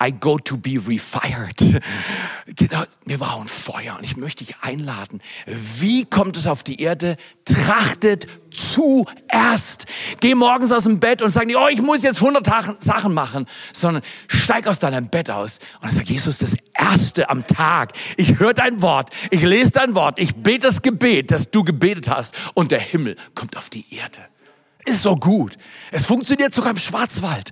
I 0.01 0.13
go 0.13 0.39
to 0.39 0.57
be 0.57 0.79
refired. 0.79 1.57
Genau, 2.57 2.83
wir 3.05 3.19
brauchen 3.19 3.47
Feuer 3.47 3.97
und 3.99 4.05
ich 4.05 4.17
möchte 4.17 4.43
dich 4.43 4.57
einladen. 4.63 5.21
Wie 5.47 6.07
kommt 6.07 6.35
es 6.37 6.47
auf 6.47 6.65
die 6.65 6.81
Erde? 6.81 7.19
Trachtet 7.45 8.27
zuerst. 8.51 9.85
Geh 10.21 10.35
morgens 10.35 10.73
aus 10.73 10.85
dem 10.85 10.99
Bett 10.99 11.21
und 11.21 11.29
sag 11.29 11.47
nicht, 11.47 11.59
oh, 11.59 11.69
ich 11.69 11.83
muss 11.83 12.03
jetzt 12.03 12.23
100 12.23 12.83
Sachen 12.83 13.13
machen, 13.13 13.47
sondern 13.75 14.03
steig 14.29 14.67
aus 14.67 14.81
deinem 14.81 15.09
Bett 15.09 15.31
aus 15.31 15.59
und 15.83 15.93
sag, 15.93 16.09
Jesus, 16.09 16.39
das 16.39 16.57
Erste 16.73 17.29
am 17.29 17.47
Tag. 17.47 17.93
Ich 18.17 18.39
höre 18.39 18.55
dein 18.55 18.81
Wort, 18.81 19.11
ich 19.31 19.43
lese 19.43 19.73
dein 19.73 19.95
Wort, 19.95 20.19
ich 20.19 20.35
bete 20.35 20.67
das 20.67 20.81
Gebet, 20.81 21.31
das 21.31 21.51
du 21.51 21.65
gebetet 21.65 22.09
hast 22.09 22.35
und 22.55 22.73
der 22.73 22.81
Himmel 22.81 23.17
kommt 23.35 23.59
auf 23.59 23.69
die 23.69 23.85
Erde. 23.95 24.21
Ist 24.89 25.03
so 25.03 25.17
gut. 25.17 25.59
Es 25.91 26.07
funktioniert 26.07 26.55
sogar 26.55 26.73
im 26.73 26.79
Schwarzwald. 26.79 27.51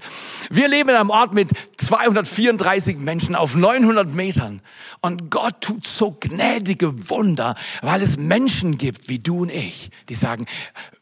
Wir 0.51 0.69
leben 0.69 0.91
in 0.91 0.97
einem 0.97 1.11
Ort 1.11 1.35
mit 1.35 1.51
234 1.77 2.99
Menschen 2.99 3.35
auf 3.35 3.55
900 3.55 4.15
Metern. 4.15 4.61
Und 5.01 5.31
Gott 5.31 5.61
tut 5.61 5.87
so 5.87 6.17
gnädige 6.19 7.09
Wunder, 7.11 7.55
weil 7.83 8.03
es 8.03 8.17
Menschen 8.17 8.79
gibt 8.79 9.09
wie 9.09 9.19
du 9.19 9.43
und 9.43 9.51
ich, 9.51 9.91
die 10.09 10.15
sagen, 10.15 10.47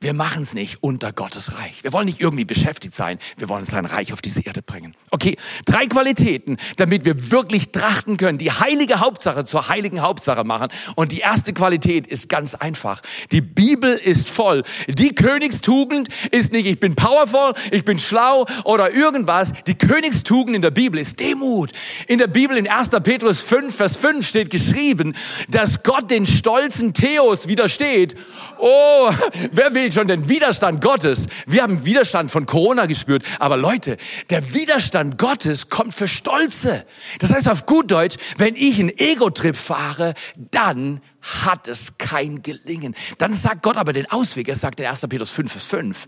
wir 0.00 0.12
machen 0.12 0.42
es 0.42 0.54
nicht 0.54 0.82
unter 0.82 1.12
Gottes 1.12 1.58
Reich. 1.58 1.82
Wir 1.82 1.92
wollen 1.92 2.06
nicht 2.06 2.20
irgendwie 2.20 2.44
beschäftigt 2.44 2.94
sein. 2.94 3.18
Wir 3.38 3.48
wollen 3.48 3.64
sein 3.64 3.86
Reich 3.86 4.12
auf 4.12 4.20
diese 4.20 4.42
Erde 4.42 4.62
bringen. 4.62 4.94
Okay, 5.10 5.36
drei 5.64 5.86
Qualitäten, 5.86 6.58
damit 6.76 7.04
wir 7.04 7.30
wirklich 7.30 7.72
trachten 7.72 8.16
können, 8.16 8.38
die 8.38 8.50
heilige 8.52 9.00
Hauptsache 9.00 9.44
zur 9.44 9.68
heiligen 9.68 10.02
Hauptsache 10.02 10.44
machen. 10.44 10.68
Und 10.96 11.12
die 11.12 11.20
erste 11.20 11.52
Qualität 11.52 12.06
ist 12.06 12.28
ganz 12.28 12.54
einfach. 12.54 13.00
Die 13.32 13.40
Bibel 13.40 13.94
ist 13.94 14.28
voll. 14.28 14.64
Die 14.88 15.14
Königstugend 15.14 16.08
ist 16.30 16.52
nicht, 16.52 16.66
ich 16.66 16.80
bin 16.80 16.94
powerful, 17.24 17.54
ich 17.70 17.84
bin 17.84 17.98
schlau 17.98 18.46
oder 18.64 18.90
irgendwas. 18.90 19.52
Die 19.66 19.76
Königstugend 19.76 20.56
in 20.56 20.62
der 20.62 20.70
Bibel 20.70 21.00
ist 21.00 21.20
Demut. 21.20 21.72
In 22.06 22.18
der 22.18 22.26
Bibel 22.26 22.56
in 22.56 22.68
1. 22.68 22.90
Petrus 23.02 23.40
5, 23.40 23.74
Vers 23.74 23.96
5 23.96 24.26
steht 24.26 24.50
geschrieben, 24.50 25.14
dass 25.48 25.82
Gott 25.82 26.10
den 26.10 26.26
stolzen 26.26 26.94
Theos 26.94 27.48
widersteht. 27.48 28.16
Oh, 28.58 29.10
wer 29.52 29.74
will 29.74 29.90
schon 29.92 30.08
den 30.08 30.28
Widerstand 30.28 30.80
Gottes? 30.82 31.26
Wir 31.46 31.62
haben 31.62 31.84
Widerstand 31.84 32.30
von 32.30 32.46
Corona 32.46 32.86
gespürt. 32.86 33.24
Aber 33.38 33.56
Leute, 33.56 33.96
der 34.30 34.54
Widerstand 34.54 35.18
Gottes 35.18 35.68
kommt 35.68 35.94
für 35.94 36.08
Stolze. 36.08 36.84
Das 37.18 37.32
heißt 37.32 37.48
auf 37.48 37.66
gut 37.66 37.90
Deutsch, 37.90 38.16
wenn 38.38 38.54
ich 38.56 38.78
einen 38.78 38.96
Ego-Trip 38.96 39.56
fahre, 39.56 40.14
dann 40.36 41.00
hat 41.42 41.68
es 41.68 41.96
kein 41.96 42.42
Gelingen. 42.42 42.94
Dann 43.16 43.32
sagt 43.32 43.62
Gott 43.62 43.76
aber 43.76 43.92
den 43.92 44.10
Ausweg. 44.10 44.48
Er 44.48 44.56
sagt 44.56 44.78
in 44.80 44.86
1. 44.86 45.06
Petrus 45.08 45.30
5, 45.30 45.50
Vers 45.50 45.64
5, 45.64 46.06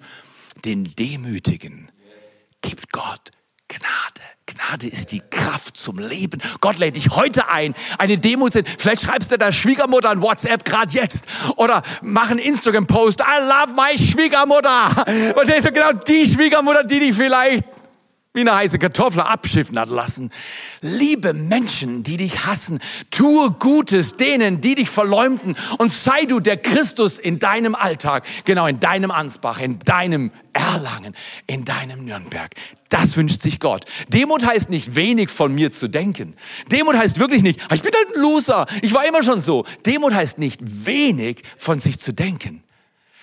den 0.64 0.94
Demütigen 0.96 1.90
gibt 2.62 2.92
Gott 2.92 3.30
Gnade. 3.68 4.22
Gnade 4.46 4.86
ist 4.86 5.10
die 5.10 5.20
Kraft 5.30 5.76
zum 5.76 5.98
Leben. 5.98 6.40
Gott 6.60 6.78
lädt 6.78 6.94
dich 6.96 7.10
heute 7.10 7.48
ein, 7.48 7.74
eine 7.98 8.16
Demo 8.16 8.48
zu 8.48 8.62
Vielleicht 8.64 9.02
schreibst 9.02 9.32
du 9.32 9.38
der 9.38 9.52
Schwiegermutter 9.52 10.10
ein 10.10 10.22
WhatsApp 10.22 10.64
gerade 10.64 10.92
jetzt 10.92 11.26
oder 11.56 11.82
mach 12.00 12.30
einen 12.30 12.38
Instagram-Post. 12.38 13.20
I 13.20 13.40
love 13.40 13.74
my 13.74 13.98
Schwiegermutter. 13.98 15.04
Und 15.36 15.48
ist 15.48 15.66
genau 15.74 15.92
die 15.92 16.26
Schwiegermutter, 16.26 16.84
die 16.84 17.00
dich 17.00 17.16
vielleicht 17.16 17.64
wie 18.36 18.42
eine 18.42 18.54
heiße 18.54 18.78
Kartoffel 18.78 19.22
abschiffen 19.22 19.78
hat 19.78 19.88
lassen. 19.88 20.30
Liebe 20.82 21.32
Menschen, 21.32 22.02
die 22.02 22.18
dich 22.18 22.44
hassen, 22.44 22.80
tue 23.10 23.50
Gutes 23.52 24.18
denen, 24.18 24.60
die 24.60 24.74
dich 24.74 24.90
verleumden 24.90 25.56
und 25.78 25.90
sei 25.90 26.26
du 26.26 26.40
der 26.40 26.58
Christus 26.58 27.18
in 27.18 27.38
deinem 27.38 27.74
Alltag, 27.74 28.26
genau 28.44 28.66
in 28.66 28.78
deinem 28.78 29.10
Ansbach, 29.10 29.58
in 29.58 29.78
deinem 29.78 30.32
Erlangen, 30.52 31.14
in 31.46 31.64
deinem 31.64 32.04
Nürnberg. 32.04 32.50
Das 32.90 33.16
wünscht 33.16 33.40
sich 33.40 33.58
Gott. 33.58 33.86
Demut 34.08 34.44
heißt 34.44 34.68
nicht 34.68 34.94
wenig 34.94 35.30
von 35.30 35.54
mir 35.54 35.72
zu 35.72 35.88
denken. 35.88 36.34
Demut 36.70 36.94
heißt 36.94 37.18
wirklich 37.18 37.42
nicht, 37.42 37.60
ich 37.72 37.82
bin 37.82 37.92
halt 37.94 38.14
ein 38.14 38.20
Loser, 38.20 38.66
ich 38.82 38.92
war 38.92 39.06
immer 39.06 39.22
schon 39.22 39.40
so. 39.40 39.64
Demut 39.86 40.12
heißt 40.12 40.38
nicht 40.38 40.60
wenig 40.86 41.42
von 41.56 41.80
sich 41.80 41.98
zu 41.98 42.12
denken. 42.12 42.62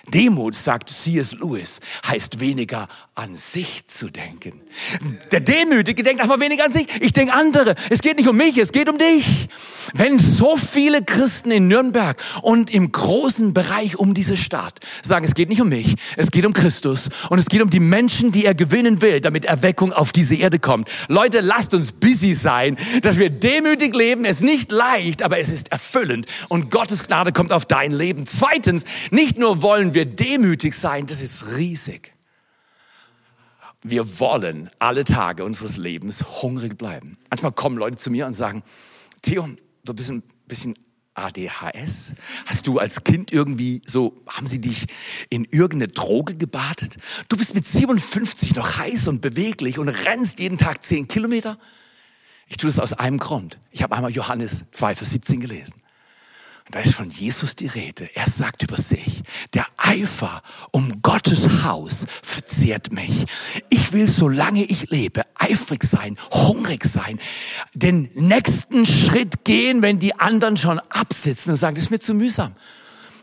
Demut, 0.10 0.54
sagt 0.54 0.90
C.S. 0.90 1.34
Lewis, 1.34 1.80
heißt 2.06 2.42
weniger 2.42 2.90
an 3.16 3.36
sich 3.36 3.86
zu 3.88 4.10
denken. 4.10 4.60
Der 5.32 5.40
Demütige 5.40 6.04
denkt 6.04 6.22
einfach 6.22 6.40
weniger 6.40 6.66
an 6.66 6.72
sich. 6.72 6.88
Ich 7.00 7.14
denke 7.14 7.34
andere. 7.34 7.76
Es 7.90 8.02
geht 8.02 8.18
nicht 8.18 8.28
um 8.28 8.36
mich, 8.36 8.58
es 8.58 8.72
geht 8.72 8.90
um 8.90 8.98
dich. 8.98 9.48
Wenn 9.94 10.18
so 10.18 10.58
viele 10.58 11.04
Christen 11.04 11.52
in 11.52 11.68
Nürnberg 11.68 12.18
und 12.42 12.72
im 12.72 12.92
großen 12.92 13.54
Bereich 13.54 13.98
um 13.98 14.14
diese 14.14 14.36
Stadt 14.36 14.80
sagen, 15.04 15.26
es 15.26 15.36
geht 15.36 15.50
nicht 15.50 15.62
um 15.62 15.70
mich, 15.70 15.96
es 16.18 16.32
geht 16.32 16.46
um 16.46 16.54
Christus 16.54 17.10
und 17.30 17.38
es 17.38 17.48
geht 17.48 17.62
um 17.62 17.70
die 17.70 17.80
Menschen, 17.80 18.32
die 18.32 18.46
er 18.46 18.56
gewinnen 18.56 19.02
will, 19.02 19.22
damit 19.22 19.46
Erweckung 19.46 19.94
auf 19.94 20.12
diese 20.12 20.36
Erde 20.36 20.58
kommt. 20.58 20.90
Leute, 21.08 21.42
lasst 21.42 21.74
uns 21.76 21.92
busy 21.92 22.34
sein, 22.34 22.78
dass 23.04 23.20
wir 23.20 23.30
demütig 23.30 23.96
leben. 23.96 24.26
Es 24.26 24.38
ist 24.38 24.44
nicht 24.44 24.72
leicht, 24.72 25.22
aber 25.22 25.38
es 25.38 25.50
ist 25.50 25.72
erfüllend 25.72 26.26
und 26.50 26.72
Gottes 26.72 27.04
Gnade 27.04 27.32
kommt 27.32 27.54
auf 27.54 27.68
dein 27.68 27.92
Leben. 27.92 28.26
Zweitens, 28.26 28.86
nicht 29.12 29.38
nur 29.38 29.62
wollen 29.62 29.93
wir 29.94 30.06
demütig 30.06 30.74
sein, 30.74 31.06
das 31.06 31.22
ist 31.22 31.56
riesig. 31.56 32.14
Wir 33.82 34.20
wollen 34.20 34.70
alle 34.80 35.04
Tage 35.04 35.44
unseres 35.44 35.78
Lebens 35.78 36.42
hungrig 36.42 36.78
bleiben. 36.78 37.18
Manchmal 37.30 37.52
kommen 37.52 37.78
Leute 37.78 37.98
zu 37.98 38.12
mir 38.12 38.26
und 38.26 38.34
sagen, 38.34 38.64
Theo, 39.22 39.50
du 39.84 39.94
bist 39.94 40.10
ein 40.10 40.24
bisschen 40.48 40.76
ADHS? 41.16 42.14
Hast 42.46 42.68
du 42.68 42.80
als 42.80 43.04
Kind 43.04 43.32
irgendwie 43.32 43.82
so, 43.86 44.16
haben 44.28 44.48
sie 44.48 44.60
dich 44.60 44.88
in 45.30 45.46
irgendeine 45.46 45.90
Droge 45.90 46.36
gebadet? 46.36 46.96
Du 47.30 47.38
bist 47.38 47.54
mit 47.54 47.68
57 47.68 48.56
noch 48.56 48.78
heiß 48.78 49.08
und 49.08 49.22
beweglich 49.22 49.78
und 49.78 49.90
rennst 49.90 50.40
jeden 50.40 50.58
Tag 50.58 50.84
10 50.84 51.08
Kilometer? 51.08 51.58
Ich 52.48 52.58
tue 52.58 52.70
das 52.70 52.80
aus 52.80 52.94
einem 52.94 53.18
Grund. 53.18 53.60
Ich 53.72 53.84
habe 53.84 53.96
einmal 53.96 54.12
Johannes 54.12 54.66
2, 54.72 54.96
Vers 54.96 55.12
17 55.12 55.40
gelesen. 55.40 55.76
Da 56.74 56.80
ist 56.80 56.96
von 56.96 57.12
Jesus 57.12 57.56
die 57.56 57.68
Rede. 57.68 58.10
Er 58.16 58.28
sagt 58.28 58.64
über 58.64 58.78
sich, 58.78 59.22
der 59.54 59.68
Eifer 59.78 60.42
um 60.72 61.04
Gottes 61.04 61.64
Haus 61.64 62.08
verzehrt 62.24 62.92
mich. 62.92 63.26
Ich 63.70 63.94
will, 63.94 64.10
solange 64.10 64.64
ich 64.64 64.90
lebe, 64.90 65.22
eifrig 65.36 65.84
sein, 65.84 66.18
hungrig 66.32 66.84
sein, 66.86 67.20
den 67.76 68.10
nächsten 68.16 68.88
Schritt 68.88 69.46
gehen, 69.46 69.84
wenn 69.84 70.00
die 70.00 70.20
anderen 70.20 70.58
schon 70.58 70.80
absitzen 70.90 71.52
und 71.52 71.58
sagen, 71.58 71.76
das 71.76 71.84
ist 71.84 71.92
mir 71.92 72.00
zu 72.00 72.16
mühsam. 72.16 72.56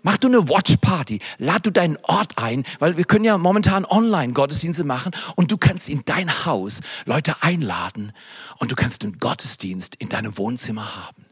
Mach 0.05 0.17
du 0.17 0.29
eine 0.29 0.49
Watchparty, 0.49 1.19
lad 1.39 1.67
du 1.67 1.73
deinen 1.73 1.99
Ort 2.05 2.39
ein, 2.39 2.63
weil 2.79 2.97
wir 2.97 3.05
können 3.05 3.25
ja 3.25 3.37
momentan 3.37 3.85
online 3.85 4.33
Gottesdienste 4.33 4.85
machen 4.85 5.11
und 5.35 5.51
du 5.51 5.59
kannst 5.59 5.89
in 5.89 6.05
dein 6.05 6.47
Haus 6.47 6.83
Leute 7.05 7.43
einladen 7.43 8.13
und 8.59 8.71
du 8.71 8.77
kannst 8.77 9.03
einen 9.03 9.19
Gottesdienst 9.19 9.97
in 9.97 10.09
deinem 10.09 10.39
Wohnzimmer 10.39 10.95
haben. 11.05 11.30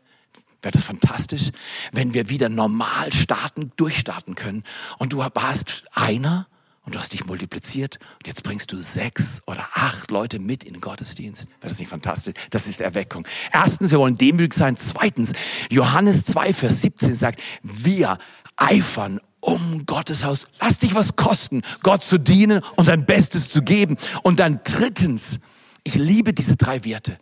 Wäre 0.62 0.73
das 0.73 0.85
fantastisch, 0.85 1.51
wenn 1.92 2.14
wir 2.14 2.29
wieder 2.31 2.49
normal 2.49 3.12
starten, 3.12 3.73
durchstarten 3.77 4.35
können. 4.35 4.64
Und 4.99 5.12
du 5.12 5.18
warst 5.18 5.85
einer 5.92 6.49
und 6.85 6.94
du 6.94 7.01
hast 7.01 7.12
dich 7.12 7.27
multipliziert 7.27 7.99
und 8.16 8.27
jetzt 8.27 8.42
bringst 8.42 8.73
du 8.73 8.81
sechs 8.81 9.42
oder 9.47 9.61
acht 9.75 10.11
Leute 10.11 10.38
mit 10.38 10.64
in 10.64 10.73
den 10.73 10.81
Gottesdienst. 10.81 11.47
Wäre 11.61 11.68
das 11.68 11.79
nicht 11.79 11.90
fantastisch? 11.90 12.35
Das 12.51 12.66
ist 12.66 12.81
Erweckung. 12.81 13.27
Erstens, 13.53 13.90
wir 13.90 13.99
wollen 13.99 14.16
demütig 14.16 14.55
sein. 14.55 14.77
Zweitens, 14.77 15.33
Johannes 15.71 16.25
2, 16.25 16.55
Vers 16.55 16.81
17 16.81 17.14
sagt, 17.14 17.40
wir 17.62 18.16
eifern 18.57 19.21
um 19.40 19.85
Gottes 19.87 20.25
Haus. 20.25 20.47
Lass 20.61 20.79
dich 20.79 20.94
was 20.94 21.14
kosten, 21.16 21.62
Gott 21.83 22.03
zu 22.03 22.18
dienen 22.18 22.62
und 22.77 22.88
dein 22.88 23.07
Bestes 23.07 23.51
zu 23.51 23.62
geben. 23.62 23.97
Und 24.23 24.40
dann 24.40 24.61
drittens, 24.64 25.40
ich 25.85 25.94
liebe 25.94 26.33
diese 26.33 26.57
drei 26.57 26.85
Werte. 26.85 27.18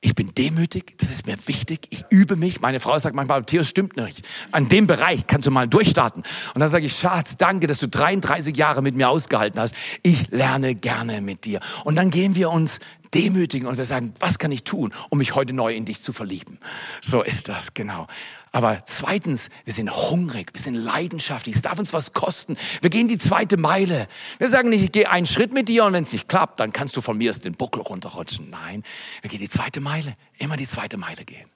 Ich 0.00 0.14
bin 0.14 0.32
demütig, 0.32 0.96
das 0.98 1.10
ist 1.10 1.26
mir 1.26 1.36
wichtig. 1.46 1.88
Ich 1.90 2.04
übe 2.08 2.36
mich. 2.36 2.60
Meine 2.60 2.78
Frau 2.78 2.96
sagt 3.00 3.16
manchmal, 3.16 3.42
Theo, 3.44 3.64
stimmt 3.64 3.96
nicht. 3.96 4.24
An 4.52 4.68
dem 4.68 4.86
Bereich 4.86 5.26
kannst 5.26 5.48
du 5.48 5.50
mal 5.50 5.66
durchstarten. 5.66 6.22
Und 6.54 6.60
dann 6.60 6.68
sage 6.68 6.86
ich, 6.86 6.96
Schatz, 6.96 7.36
danke, 7.36 7.66
dass 7.66 7.78
du 7.78 7.88
33 7.88 8.56
Jahre 8.56 8.80
mit 8.80 8.94
mir 8.94 9.08
ausgehalten 9.08 9.60
hast. 9.60 9.74
Ich 10.04 10.30
lerne 10.30 10.76
gerne 10.76 11.20
mit 11.20 11.44
dir. 11.44 11.58
Und 11.84 11.96
dann 11.96 12.12
gehen 12.12 12.36
wir 12.36 12.50
uns 12.50 12.78
demütigen 13.12 13.66
und 13.66 13.76
wir 13.76 13.86
sagen, 13.86 14.14
was 14.20 14.38
kann 14.38 14.52
ich 14.52 14.62
tun, 14.62 14.92
um 15.08 15.18
mich 15.18 15.34
heute 15.34 15.52
neu 15.52 15.74
in 15.74 15.84
dich 15.84 16.00
zu 16.00 16.12
verlieben? 16.12 16.58
So 17.00 17.22
ist 17.22 17.48
das, 17.48 17.74
genau. 17.74 18.06
Aber 18.52 18.82
zweitens, 18.86 19.50
wir 19.64 19.72
sind 19.72 19.90
hungrig, 19.90 20.50
wir 20.54 20.60
sind 20.60 20.74
leidenschaftlich, 20.74 21.56
es 21.56 21.62
darf 21.62 21.78
uns 21.78 21.92
was 21.92 22.12
kosten. 22.12 22.56
Wir 22.80 22.90
gehen 22.90 23.08
die 23.08 23.18
zweite 23.18 23.56
Meile. 23.56 24.08
Wir 24.38 24.48
sagen 24.48 24.70
nicht, 24.70 24.82
ich 24.82 24.92
gehe 24.92 25.10
einen 25.10 25.26
Schritt 25.26 25.52
mit 25.52 25.68
dir 25.68 25.84
und 25.84 25.92
wenn 25.92 26.04
es 26.04 26.12
nicht 26.12 26.28
klappt, 26.28 26.60
dann 26.60 26.72
kannst 26.72 26.96
du 26.96 27.00
von 27.00 27.18
mir 27.18 27.30
aus 27.30 27.40
den 27.40 27.52
Buckel 27.52 27.82
runterrutschen. 27.82 28.50
Nein, 28.50 28.82
wir 29.22 29.30
gehen 29.30 29.40
die 29.40 29.48
zweite 29.48 29.80
Meile, 29.80 30.14
immer 30.38 30.56
die 30.56 30.66
zweite 30.66 30.96
Meile 30.96 31.24
gehen. 31.24 31.46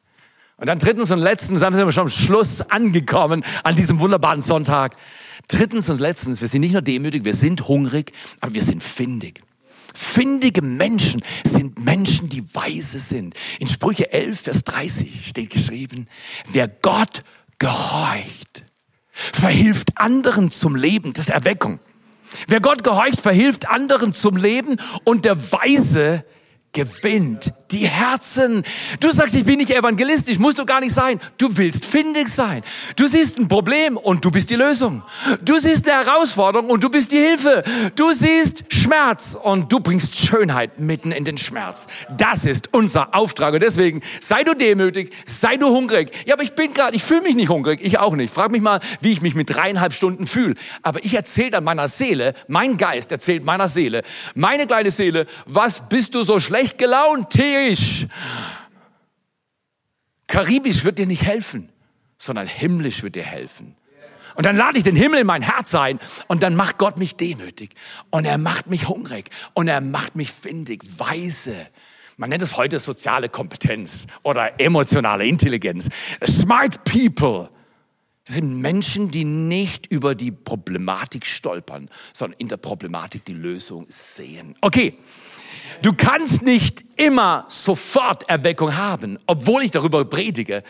Und 0.59 0.67
dann 0.67 0.79
drittens 0.79 1.11
und 1.11 1.19
letztens, 1.19 1.61
dann 1.61 1.75
sind 1.75 1.87
wir 1.87 1.93
schon 1.93 2.05
am 2.05 2.09
Schluss 2.09 2.61
angekommen 2.61 3.45
an 3.65 3.75
diesem 3.75 3.99
wunderbaren 3.99 4.43
Sonntag. 4.43 4.97
Drittens 5.49 5.91
und 5.91 6.01
letztens, 6.01 6.41
wir 6.41 6.49
sind 6.49 6.61
nicht 6.61 6.73
nur 6.73 6.83
demütig, 6.83 7.25
wir 7.25 7.35
sind 7.35 7.67
hungrig, 7.67 8.13
aber 8.41 8.55
wir 8.55 8.63
sind 8.63 8.83
findig. 8.83 9.43
Findige 9.95 10.63
Menschen 10.63 11.23
sind 11.45 11.85
Menschen, 11.85 12.29
die 12.29 12.45
weise 12.55 13.01
sind. 13.01 13.35
In 13.59 13.69
Sprüche 13.69 14.13
11, 14.13 14.41
Vers 14.41 14.65
30 14.65 15.27
steht 15.27 15.51
geschrieben, 15.51 16.09
wer 16.51 16.69
Gott 16.69 17.23
gehorcht, 17.59 18.65
verhilft 19.13 19.99
anderen 19.99 20.51
zum 20.51 20.77
Leben, 20.77 21.13
das 21.13 21.29
ist 21.29 21.35
Erweckung. 21.35 21.81
Wer 22.47 22.61
Gott 22.61 22.83
gehorcht, 22.83 23.21
verhilft 23.21 23.69
anderen 23.69 24.13
zum 24.13 24.37
Leben 24.37 24.77
und 25.05 25.25
der 25.25 25.53
Weise 25.53 26.25
gewinnt 26.73 27.53
die 27.73 27.89
Herzen. 27.89 28.65
Du 29.01 29.11
sagst, 29.11 29.35
ich 29.35 29.45
bin 29.45 29.59
nicht 29.59 29.71
evangelistisch, 29.71 30.39
musst 30.39 30.59
du 30.59 30.67
gar 30.67 30.81
nicht 30.81 30.95
sein. 30.95 31.21
Du 31.39 31.57
willst 31.57 31.85
findig 31.85 32.29
sein. 32.29 32.63
Du 32.97 33.07
siehst 33.07 33.39
ein 33.39 33.49
Problem 33.49 33.97
und 33.97 34.25
du 34.25 34.31
bist 34.31 34.51
die 34.51 34.57
Lösung. 34.57 35.03
Du 35.43 35.59
siehst 35.59 35.89
eine 35.89 36.05
Herausforderung 36.05 36.69
und 36.69 36.85
du 36.85 36.91
bist 36.91 37.13
die 37.13 37.19
Hilfe. 37.19 37.63
Du 37.97 38.13
siehst 38.13 38.65
Schmerz 38.69 39.37
und 39.41 39.73
du 39.73 39.81
bringst 39.81 40.17
Schönheit 40.17 40.79
mitten 40.79 41.13
in 41.13 41.25
den 41.25 41.39
Schmerz. 41.39 41.87
Das 42.17 42.45
ist 42.45 42.75
unser 42.75 43.15
Auftrag 43.15 43.55
und 43.55 43.63
deswegen 43.63 44.03
sei 44.21 44.45
du 44.45 44.55
demütig, 44.55 45.13
sei 45.27 45.57
du 45.57 45.69
hungrig. 45.69 46.11
Ja, 46.27 46.35
aber 46.35 46.43
ich 46.43 46.53
bin 46.53 46.75
gerade, 46.75 46.95
ich 46.95 47.03
fühle 47.03 47.23
mich 47.23 47.35
nicht 47.35 47.49
hungrig, 47.49 47.81
ich 47.83 47.99
auch 47.99 48.15
nicht. 48.15 48.33
Frag 48.33 48.51
mich 48.51 48.63
mal, 48.63 48.81
wie 49.01 49.13
ich 49.13 49.23
mich 49.23 49.35
mit 49.35 49.55
dreieinhalb 49.55 49.95
Stunden 49.95 50.27
fühle. 50.27 50.55
Aber 50.83 51.05
ich 51.05 51.15
erzähle 51.15 51.51
dann 51.51 51.65
meiner 51.65 51.89
Seele, 51.89 52.35
mein 52.49 52.77
Geist 52.77 53.13
erzählt 53.13 53.45
meiner 53.45 53.69
Seele, 53.69 54.03
meine 54.35 54.67
kleine 54.67 54.91
Seele, 54.91 55.27
was 55.47 55.89
bist 55.89 56.15
du 56.15 56.23
so 56.23 56.39
schlecht 56.39 56.79
gelaunt, 56.79 57.31
Theo? 57.31 57.62
Karibisch. 57.63 58.07
Karibisch 60.27 60.85
wird 60.85 60.99
dir 60.99 61.07
nicht 61.07 61.25
helfen, 61.25 61.69
sondern 62.19 62.47
himmlisch 62.47 63.03
wird 63.03 63.15
dir 63.15 63.25
helfen. 63.25 63.77
Und 64.35 64.47
dann 64.47 64.57
lade 64.57 64.79
ich 64.79 64.85
den 64.85 64.97
Himmel 64.97 65.21
in 65.21 65.27
mein 65.27 65.43
Herz 65.43 65.75
ein 65.75 65.99
und 66.27 66.43
dann 66.43 66.57
macht 66.57 66.79
Gott 66.79 66.99
mich 66.99 67.17
demütig 67.17 67.71
und 68.11 68.25
er 68.25 68.39
macht 68.39 68.67
mich 68.67 68.89
hungrig 68.89 69.29
und 69.53 69.69
er 69.69 69.83
macht 69.83 70.17
mich 70.17 70.33
findig, 70.33 70.83
weise. 70.99 71.55
Man 72.17 72.31
nennt 72.31 72.43
es 72.43 72.57
heute 72.57 72.81
soziale 72.81 73.29
Kompetenz 73.29 74.07
oder 74.23 74.59
emotionale 74.59 75.27
Intelligenz. 75.27 75.91
Smart 76.27 76.83
people. 76.85 77.51
Das 78.25 78.37
sind 78.37 78.61
Menschen, 78.61 79.11
die 79.11 79.25
nicht 79.25 79.91
über 79.91 80.15
die 80.15 80.31
Problematik 80.31 81.27
stolpern, 81.27 81.91
sondern 82.13 82.39
in 82.39 82.49
der 82.49 82.57
Problematik 82.57 83.25
die 83.25 83.33
Lösung 83.33 83.87
sehen. 83.89 84.55
Okay, 84.61 84.97
Du 85.83 85.93
kannst 85.93 86.43
nicht 86.43 86.85
immer 86.97 87.45
sofort 87.49 88.29
Erweckung 88.29 88.77
haben, 88.77 89.19
obwohl 89.27 89.63
ich 89.65 89.73
darüber 89.73 90.05
predige. 90.05 90.63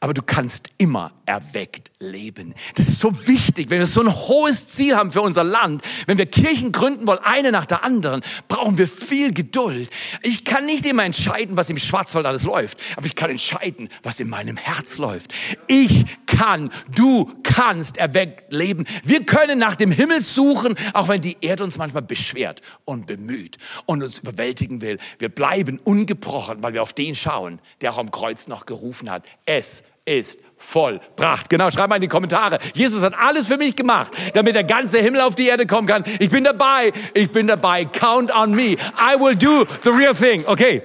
Aber 0.00 0.14
du 0.14 0.22
kannst 0.22 0.70
immer 0.78 1.12
erweckt 1.26 1.90
leben. 1.98 2.54
Das 2.76 2.88
ist 2.88 3.00
so 3.00 3.26
wichtig, 3.26 3.68
wenn 3.68 3.80
wir 3.80 3.86
so 3.86 4.00
ein 4.00 4.14
hohes 4.14 4.68
Ziel 4.68 4.94
haben 4.94 5.10
für 5.10 5.22
unser 5.22 5.42
Land, 5.42 5.82
wenn 6.06 6.18
wir 6.18 6.26
Kirchen 6.26 6.70
gründen 6.70 7.04
wollen, 7.08 7.18
eine 7.24 7.50
nach 7.50 7.66
der 7.66 7.82
anderen, 7.82 8.22
brauchen 8.46 8.78
wir 8.78 8.86
viel 8.86 9.34
Geduld. 9.34 9.90
Ich 10.22 10.44
kann 10.44 10.66
nicht 10.66 10.86
immer 10.86 11.04
entscheiden, 11.04 11.56
was 11.56 11.68
im 11.68 11.78
Schwarzwald 11.78 12.26
alles 12.26 12.44
läuft, 12.44 12.78
aber 12.96 13.06
ich 13.06 13.16
kann 13.16 13.30
entscheiden, 13.30 13.88
was 14.04 14.20
in 14.20 14.28
meinem 14.28 14.56
Herz 14.56 14.98
läuft. 14.98 15.34
Ich 15.66 16.06
kann, 16.26 16.70
du 16.94 17.32
kannst 17.42 17.96
erweckt 17.96 18.52
leben. 18.52 18.84
Wir 19.02 19.26
können 19.26 19.58
nach 19.58 19.74
dem 19.74 19.90
Himmel 19.90 20.22
suchen, 20.22 20.76
auch 20.92 21.08
wenn 21.08 21.20
die 21.20 21.38
Erde 21.40 21.64
uns 21.64 21.76
manchmal 21.76 22.02
beschwert 22.02 22.62
und 22.84 23.06
bemüht 23.06 23.58
und 23.86 24.04
uns 24.04 24.20
überwältigen 24.20 24.80
will. 24.80 24.98
Wir 25.18 25.28
bleiben 25.28 25.80
ungebrochen, 25.82 26.62
weil 26.62 26.74
wir 26.74 26.82
auf 26.82 26.92
den 26.92 27.16
schauen, 27.16 27.58
der 27.80 27.92
auch 27.92 27.98
am 27.98 28.12
Kreuz 28.12 28.46
noch 28.46 28.64
gerufen 28.64 29.10
hat. 29.10 29.24
Es 29.44 29.82
ist 30.08 30.40
vollbracht. 30.56 31.48
Genau, 31.48 31.70
schreib 31.70 31.88
mal 31.88 31.96
in 31.96 32.02
die 32.02 32.08
Kommentare. 32.08 32.58
Jesus 32.74 33.02
hat 33.02 33.14
alles 33.16 33.46
für 33.46 33.56
mich 33.56 33.76
gemacht, 33.76 34.12
damit 34.34 34.54
der 34.54 34.64
ganze 34.64 34.98
Himmel 34.98 35.20
auf 35.20 35.34
die 35.34 35.46
Erde 35.46 35.66
kommen 35.66 35.86
kann. 35.86 36.04
Ich 36.18 36.30
bin 36.30 36.44
dabei, 36.44 36.92
ich 37.14 37.30
bin 37.30 37.46
dabei. 37.46 37.84
Count 37.84 38.34
on 38.34 38.50
me. 38.50 38.72
I 38.72 39.18
will 39.18 39.36
do 39.36 39.64
the 39.84 39.90
real 39.90 40.14
thing. 40.14 40.44
Okay. 40.46 40.82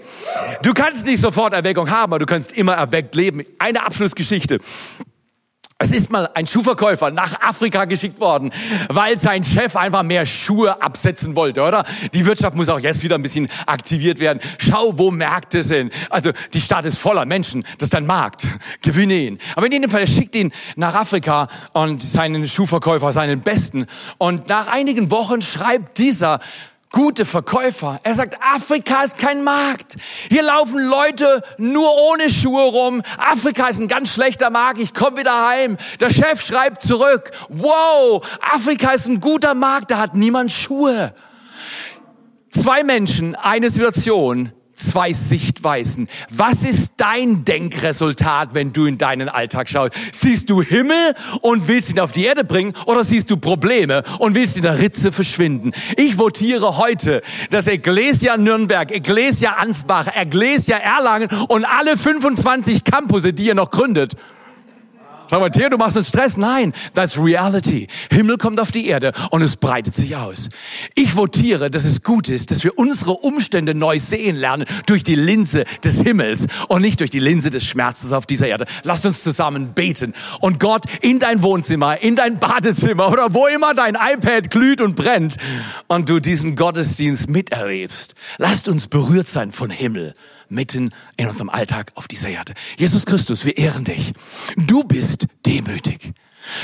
Du 0.62 0.73
kannst 0.73 1.07
nicht 1.07 1.19
sofort 1.19 1.53
Erweckung 1.53 1.89
haben, 1.89 2.13
aber 2.13 2.19
du 2.19 2.25
kannst 2.25 2.53
immer 2.53 2.73
erweckt 2.73 3.15
leben. 3.15 3.43
Eine 3.59 3.86
Abschlussgeschichte. 3.86 4.59
Es 5.79 5.91
ist 5.91 6.12
mal 6.12 6.29
ein 6.33 6.47
Schuhverkäufer 6.47 7.12
nach 7.12 7.41
Afrika 7.41 7.86
geschickt 7.86 8.19
worden, 8.19 8.51
weil 8.89 9.19
sein 9.19 9.43
Chef 9.43 9.75
einfach 9.75 10.03
mehr 10.03 10.25
Schuhe 10.25 10.81
absetzen 10.81 11.36
wollte, 11.36 11.62
oder? 11.62 11.83
Die 12.13 12.25
Wirtschaft 12.25 12.55
muss 12.55 12.69
auch 12.69 12.79
jetzt 12.79 13.03
wieder 13.03 13.15
ein 13.15 13.21
bisschen 13.21 13.49
aktiviert 13.65 14.19
werden. 14.19 14.39
Schau, 14.59 14.97
wo 14.97 15.12
Märkte 15.12 15.63
sind. 15.63 15.91
Also 16.09 16.31
die 16.53 16.62
Stadt 16.62 16.86
ist 16.86 16.99
voller 16.99 17.25
Menschen. 17.25 17.65
Das 17.79 17.88
ist 17.88 17.95
ein 17.95 18.05
Markt. 18.05 18.47
Gewinne 18.81 19.15
ihn. 19.15 19.39
Aber 19.55 19.65
in 19.65 19.73
jedem 19.73 19.89
Fall, 19.89 20.01
er 20.01 20.07
schickt 20.07 20.36
ihn 20.36 20.53
nach 20.75 20.95
Afrika 20.95 21.49
und 21.73 22.01
seinen 22.01 22.47
Schuhverkäufer, 22.47 23.12
seinen 23.12 23.41
Besten. 23.41 23.86
Und 24.17 24.47
nach 24.47 24.67
einigen 24.67 25.12
Wochen 25.12 25.41
schreibt 25.41 25.97
dieser 25.97 26.39
gute 26.93 27.25
Verkäufer. 27.25 27.99
Er 28.03 28.13
sagt, 28.13 28.38
Afrika 28.41 29.03
ist 29.03 29.17
kein 29.17 29.43
Markt. 29.43 29.97
Hier 30.29 30.43
laufen 30.43 30.79
Leute 30.79 31.43
nur 31.58 31.89
ohne 32.10 32.29
Schuhe 32.29 32.63
rum. 32.63 33.01
Afrika 33.17 33.67
ist 33.67 33.79
ein 33.79 33.89
ganz 33.89 34.13
schlechter 34.13 34.49
Markt. 34.49 34.79
Ich 34.79 34.93
komme 34.93 35.17
wieder 35.17 35.45
heim. 35.45 35.77
Der 35.99 36.12
Chef 36.12 36.41
schreibt 36.41 36.82
zurück, 36.82 37.32
wow, 37.49 38.25
Afrika 38.53 38.91
ist 38.91 39.08
ein 39.08 39.19
guter 39.19 39.56
Markt. 39.56 39.91
Da 39.91 39.97
hat 39.97 40.15
niemand 40.15 40.51
Schuhe. 40.51 41.13
Zwei 42.51 42.84
Menschen, 42.84 43.36
eine 43.36 43.71
Situation 43.71 44.53
zwei 44.75 45.13
Sichtweisen. 45.13 46.07
Was 46.29 46.63
ist 46.63 46.93
dein 46.97 47.45
Denkresultat, 47.45 48.53
wenn 48.53 48.73
du 48.73 48.86
in 48.86 48.97
deinen 48.97 49.29
Alltag 49.29 49.69
schaust? 49.69 49.93
Siehst 50.12 50.49
du 50.49 50.62
Himmel 50.62 51.15
und 51.41 51.67
willst 51.67 51.91
ihn 51.91 51.99
auf 51.99 52.12
die 52.12 52.25
Erde 52.25 52.43
bringen 52.43 52.73
oder 52.86 53.03
siehst 53.03 53.29
du 53.31 53.38
Probleme 53.38 54.03
und 54.19 54.36
willst 54.36 54.57
in 54.57 54.63
der 54.63 54.79
Ritze 54.79 55.12
verschwinden? 55.12 55.71
Ich 55.97 56.17
votiere 56.17 56.77
heute, 56.77 57.21
dass 57.49 57.67
Ecclesia 57.67 58.38
Nürnberg, 58.38 58.91
Ecclesia 58.91 59.53
Ansbach, 59.53 60.07
Ecclesia 60.15 60.77
Erlangen 60.77 61.29
und 61.47 61.65
alle 61.65 61.97
25 61.97 62.83
Campusse, 62.83 63.33
die 63.33 63.45
ihr 63.45 63.55
noch 63.55 63.69
gründet, 63.69 64.15
Sag 65.34 65.39
mal, 65.39 65.50
Theo, 65.50 65.67
du 65.67 65.78
machst 65.78 65.98
uns 65.98 66.10
Stress. 66.10 66.38
Nein, 66.38 66.74
that's 66.93 67.17
reality. 67.17 67.88
Himmel 68.12 68.38
kommt 68.38 68.60
auf 68.60 68.72
die 68.72 68.86
Erde 68.86 69.13
und 69.32 69.41
es 69.41 69.58
breitet 69.58 69.96
sich 69.96 70.15
aus. 70.15 70.50
Ich 70.93 71.15
votiere, 71.15 71.72
dass 71.72 71.86
es 71.86 72.04
gut 72.04 72.30
ist, 72.30 72.52
dass 72.52 72.63
wir 72.63 72.78
unsere 72.78 73.13
Umstände 73.13 73.74
neu 73.74 73.98
sehen 73.98 74.36
lernen 74.36 74.65
durch 74.86 75.04
die 75.04 75.15
Linse 75.15 75.65
des 75.84 76.04
Himmels 76.04 76.46
und 76.67 76.84
nicht 76.84 77.00
durch 77.00 77.10
die 77.10 77.17
Linse 77.17 77.50
des 77.50 77.65
Schmerzes 77.65 78.12
auf 78.12 78.28
dieser 78.28 78.46
Erde. 78.46 78.67
Lasst 78.84 79.08
uns 79.08 79.24
zusammen 79.24 79.74
beten 79.74 80.13
und 80.39 80.60
Gott 80.60 80.84
in 81.02 81.17
dein 81.17 81.41
Wohnzimmer, 81.41 82.00
in 82.04 82.15
dein 82.15 82.38
Badezimmer 82.38 83.12
oder 83.12 83.34
wo 83.34 83.48
immer 83.48 83.74
dein 83.74 83.96
iPad 83.96 84.52
glüht 84.52 84.82
und 84.82 84.96
brennt 84.96 85.38
und 85.88 86.12
du 86.12 86.19
diesen 86.19 86.56
Gottesdienst 86.56 87.28
miterlebst. 87.28 88.13
Lasst 88.38 88.67
uns 88.67 88.88
berührt 88.88 89.28
sein 89.28 89.52
von 89.52 89.72
Himmel 89.72 90.13
mitten 90.49 90.91
in 91.17 91.27
unserem 91.27 91.49
Alltag 91.49 91.91
auf 91.95 92.08
dieser 92.08 92.29
Erde. 92.29 92.53
Jesus 92.77 93.06
Christus, 93.06 93.45
wir 93.45 93.58
ehren 93.58 93.84
dich. 93.84 94.13
Du 94.56 94.84
bist 94.84 95.27
demütig. 95.45 96.13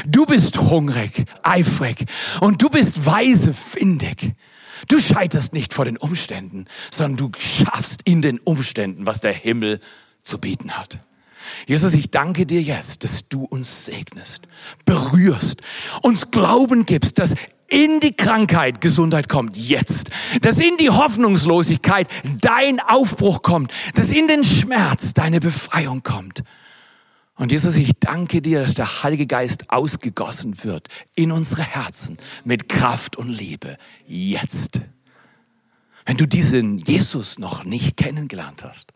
Du 0.06 0.26
bist 0.26 0.60
hungrig, 0.60 1.26
eifrig 1.44 2.06
und 2.42 2.62
du 2.62 2.70
bist 2.70 3.06
weise, 3.06 3.54
findig. 3.54 4.34
Du 4.88 5.00
scheiterst 5.00 5.54
nicht 5.54 5.74
vor 5.74 5.86
den 5.86 5.98
Umständen, 5.98 6.66
sondern 6.92 7.32
du 7.32 7.40
schaffst 7.40 8.02
in 8.04 8.22
den 8.22 8.40
Umständen, 8.40 9.06
was 9.06 9.22
der 9.22 9.34
Himmel 9.34 9.80
zu 10.22 10.38
bieten 10.38 10.72
hat. 10.72 11.00
Jesus, 11.66 11.94
ich 11.94 12.12
danke 12.12 12.46
dir 12.46 12.62
jetzt, 12.62 13.04
dass 13.04 13.28
du 13.28 13.44
uns 13.44 13.86
segnest, 13.86 14.48
berührst, 14.86 15.62
uns 16.02 16.32
Glauben 16.32 16.86
gibst, 16.86 17.20
dass 17.20 17.36
in 17.70 18.00
die 18.00 18.16
Krankheit 18.16 18.82
Gesundheit 18.82 19.30
kommt 19.30 19.58
jetzt, 19.58 20.10
dass 20.42 20.60
in 20.60 20.78
die 20.78 20.90
Hoffnungslosigkeit 20.90 22.08
dein 22.42 22.80
Aufbruch 22.80 23.42
kommt, 23.42 23.72
dass 23.96 24.12
in 24.12 24.28
den 24.28 24.44
Schmerz 24.44 25.14
deine 25.14 25.40
Befreiung 25.40 26.04
kommt. 26.04 26.44
Und 27.36 27.54
Jesus, 27.54 27.78
ich 27.78 27.94
danke 28.00 28.42
dir, 28.42 28.62
dass 28.62 28.74
der 28.74 29.04
Heilige 29.04 29.26
Geist 29.26 29.72
ausgegossen 29.72 30.64
wird 30.66 30.90
in 31.16 31.32
unsere 31.32 31.64
Herzen 31.64 32.18
mit 32.44 32.68
Kraft 32.68 33.16
und 33.16 33.30
Liebe 33.30 33.78
jetzt. 34.06 34.82
Wenn 36.06 36.18
du 36.18 36.28
diesen 36.28 36.80
Jesus 36.80 37.40
noch 37.40 37.64
nicht 37.64 37.96
kennengelernt 37.96 38.64
hast, 38.66 38.92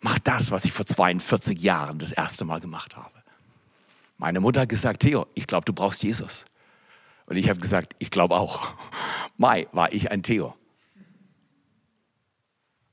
mach 0.00 0.18
das, 0.18 0.50
was 0.50 0.64
ich 0.64 0.72
vor 0.72 0.86
42 0.86 1.60
Jahren 1.60 1.98
das 1.98 2.10
erste 2.10 2.44
Mal 2.44 2.58
gemacht 2.58 2.96
habe. 2.96 3.12
Meine 4.18 4.40
Mutter 4.40 4.62
hat 4.62 4.68
gesagt, 4.68 5.02
Theo, 5.02 5.26
ich 5.34 5.46
glaube, 5.46 5.66
du 5.66 5.72
brauchst 5.72 6.02
Jesus. 6.02 6.46
Und 7.30 7.36
ich 7.36 7.48
habe 7.48 7.60
gesagt, 7.60 7.94
ich 8.00 8.10
glaube 8.10 8.34
auch. 8.34 8.74
Mai 9.36 9.68
war 9.70 9.92
ich 9.92 10.10
ein 10.10 10.24
Theo. 10.24 10.52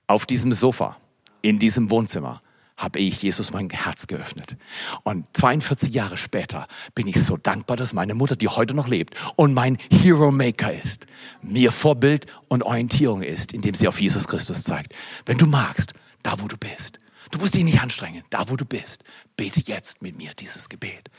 Auf 0.05 0.27
diesem 0.27 0.53
Sofa, 0.53 0.95
in 1.41 1.57
diesem 1.57 1.89
Wohnzimmer, 1.89 2.39
habe 2.77 2.99
ich 2.99 3.23
Jesus 3.23 3.51
mein 3.51 3.67
Herz 3.71 4.05
geöffnet. 4.05 4.55
Und 5.03 5.25
42 5.35 5.91
Jahre 5.91 6.17
später 6.17 6.67
bin 6.93 7.07
ich 7.07 7.21
so 7.21 7.35
dankbar, 7.35 7.75
dass 7.77 7.93
meine 7.93 8.13
Mutter, 8.13 8.35
die 8.35 8.47
heute 8.47 8.75
noch 8.75 8.87
lebt 8.87 9.15
und 9.35 9.55
mein 9.55 9.79
Hero 9.91 10.31
Maker 10.31 10.71
ist, 10.71 11.07
mir 11.41 11.71
Vorbild 11.71 12.27
und 12.47 12.61
Orientierung 12.61 13.23
ist, 13.23 13.53
indem 13.53 13.73
sie 13.73 13.87
auf 13.87 13.99
Jesus 13.99 14.27
Christus 14.27 14.61
zeigt. 14.61 14.93
Wenn 15.25 15.39
du 15.39 15.47
magst, 15.47 15.93
da 16.21 16.39
wo 16.39 16.47
du 16.47 16.57
bist, 16.57 16.99
Du 17.29 17.39
musst 17.39 17.55
dich 17.55 17.63
nicht 17.65 17.81
anstrengen. 17.81 18.23
Da, 18.29 18.49
wo 18.49 18.55
du 18.55 18.63
bist, 18.63 19.03
bete 19.35 19.59
jetzt 19.59 20.01
mit 20.01 20.17
mir 20.17 20.33
dieses 20.33 20.69
Gebet. 20.69 21.09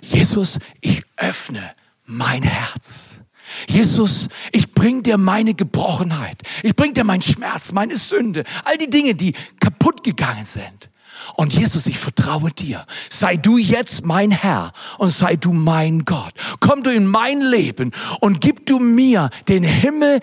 Jesus, 0.00 0.58
ich 0.80 1.04
öffne 1.18 1.70
mein 2.04 2.42
Herz. 2.42 3.20
Jesus, 3.68 4.28
ich 4.52 4.72
bring 4.72 5.02
dir 5.02 5.16
meine 5.16 5.54
Gebrochenheit. 5.54 6.42
Ich 6.62 6.74
bring 6.74 6.94
dir 6.94 7.04
meinen 7.04 7.22
Schmerz, 7.22 7.72
meine 7.72 7.96
Sünde, 7.96 8.44
all 8.64 8.76
die 8.78 8.90
Dinge, 8.90 9.14
die 9.14 9.34
kaputt 9.60 10.02
gegangen 10.02 10.46
sind. 10.46 10.90
Und 11.36 11.54
Jesus, 11.54 11.86
ich 11.86 11.98
vertraue 11.98 12.50
dir. 12.50 12.84
Sei 13.10 13.36
du 13.36 13.56
jetzt 13.56 14.04
mein 14.04 14.30
Herr 14.30 14.72
und 14.98 15.10
sei 15.10 15.36
du 15.36 15.52
mein 15.52 16.04
Gott. 16.04 16.34
Komm 16.60 16.82
du 16.82 16.92
in 16.92 17.06
mein 17.06 17.40
Leben 17.40 17.92
und 18.20 18.40
gib 18.40 18.66
du 18.66 18.78
mir 18.78 19.30
den 19.48 19.64
Himmel, 19.64 20.20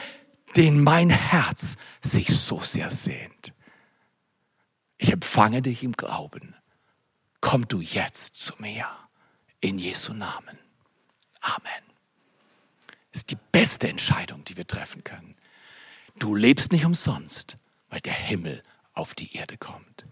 den 0.55 0.83
mein 0.83 1.09
Herz 1.09 1.77
sich 2.01 2.27
so 2.27 2.59
sehr 2.59 2.89
sehnt. 2.89 3.53
Ich 4.97 5.11
empfange 5.11 5.61
dich 5.61 5.83
im 5.83 5.93
Glauben. 5.93 6.55
Komm 7.39 7.67
du 7.67 7.81
jetzt 7.81 8.35
zu 8.35 8.53
mir. 8.59 8.85
In 9.59 9.79
Jesu 9.79 10.13
Namen. 10.13 10.60
Amen. 11.41 11.83
Das 13.11 13.21
ist 13.21 13.31
die 13.31 13.37
beste 13.51 13.89
Entscheidung, 13.89 14.45
die 14.45 14.57
wir 14.57 14.65
treffen 14.65 15.03
können. 15.03 15.35
Du 16.17 16.35
lebst 16.35 16.71
nicht 16.71 16.85
umsonst, 16.85 17.55
weil 17.89 17.99
der 17.99 18.13
Himmel 18.13 18.63
auf 18.93 19.15
die 19.15 19.35
Erde 19.35 19.57
kommt. 19.57 20.05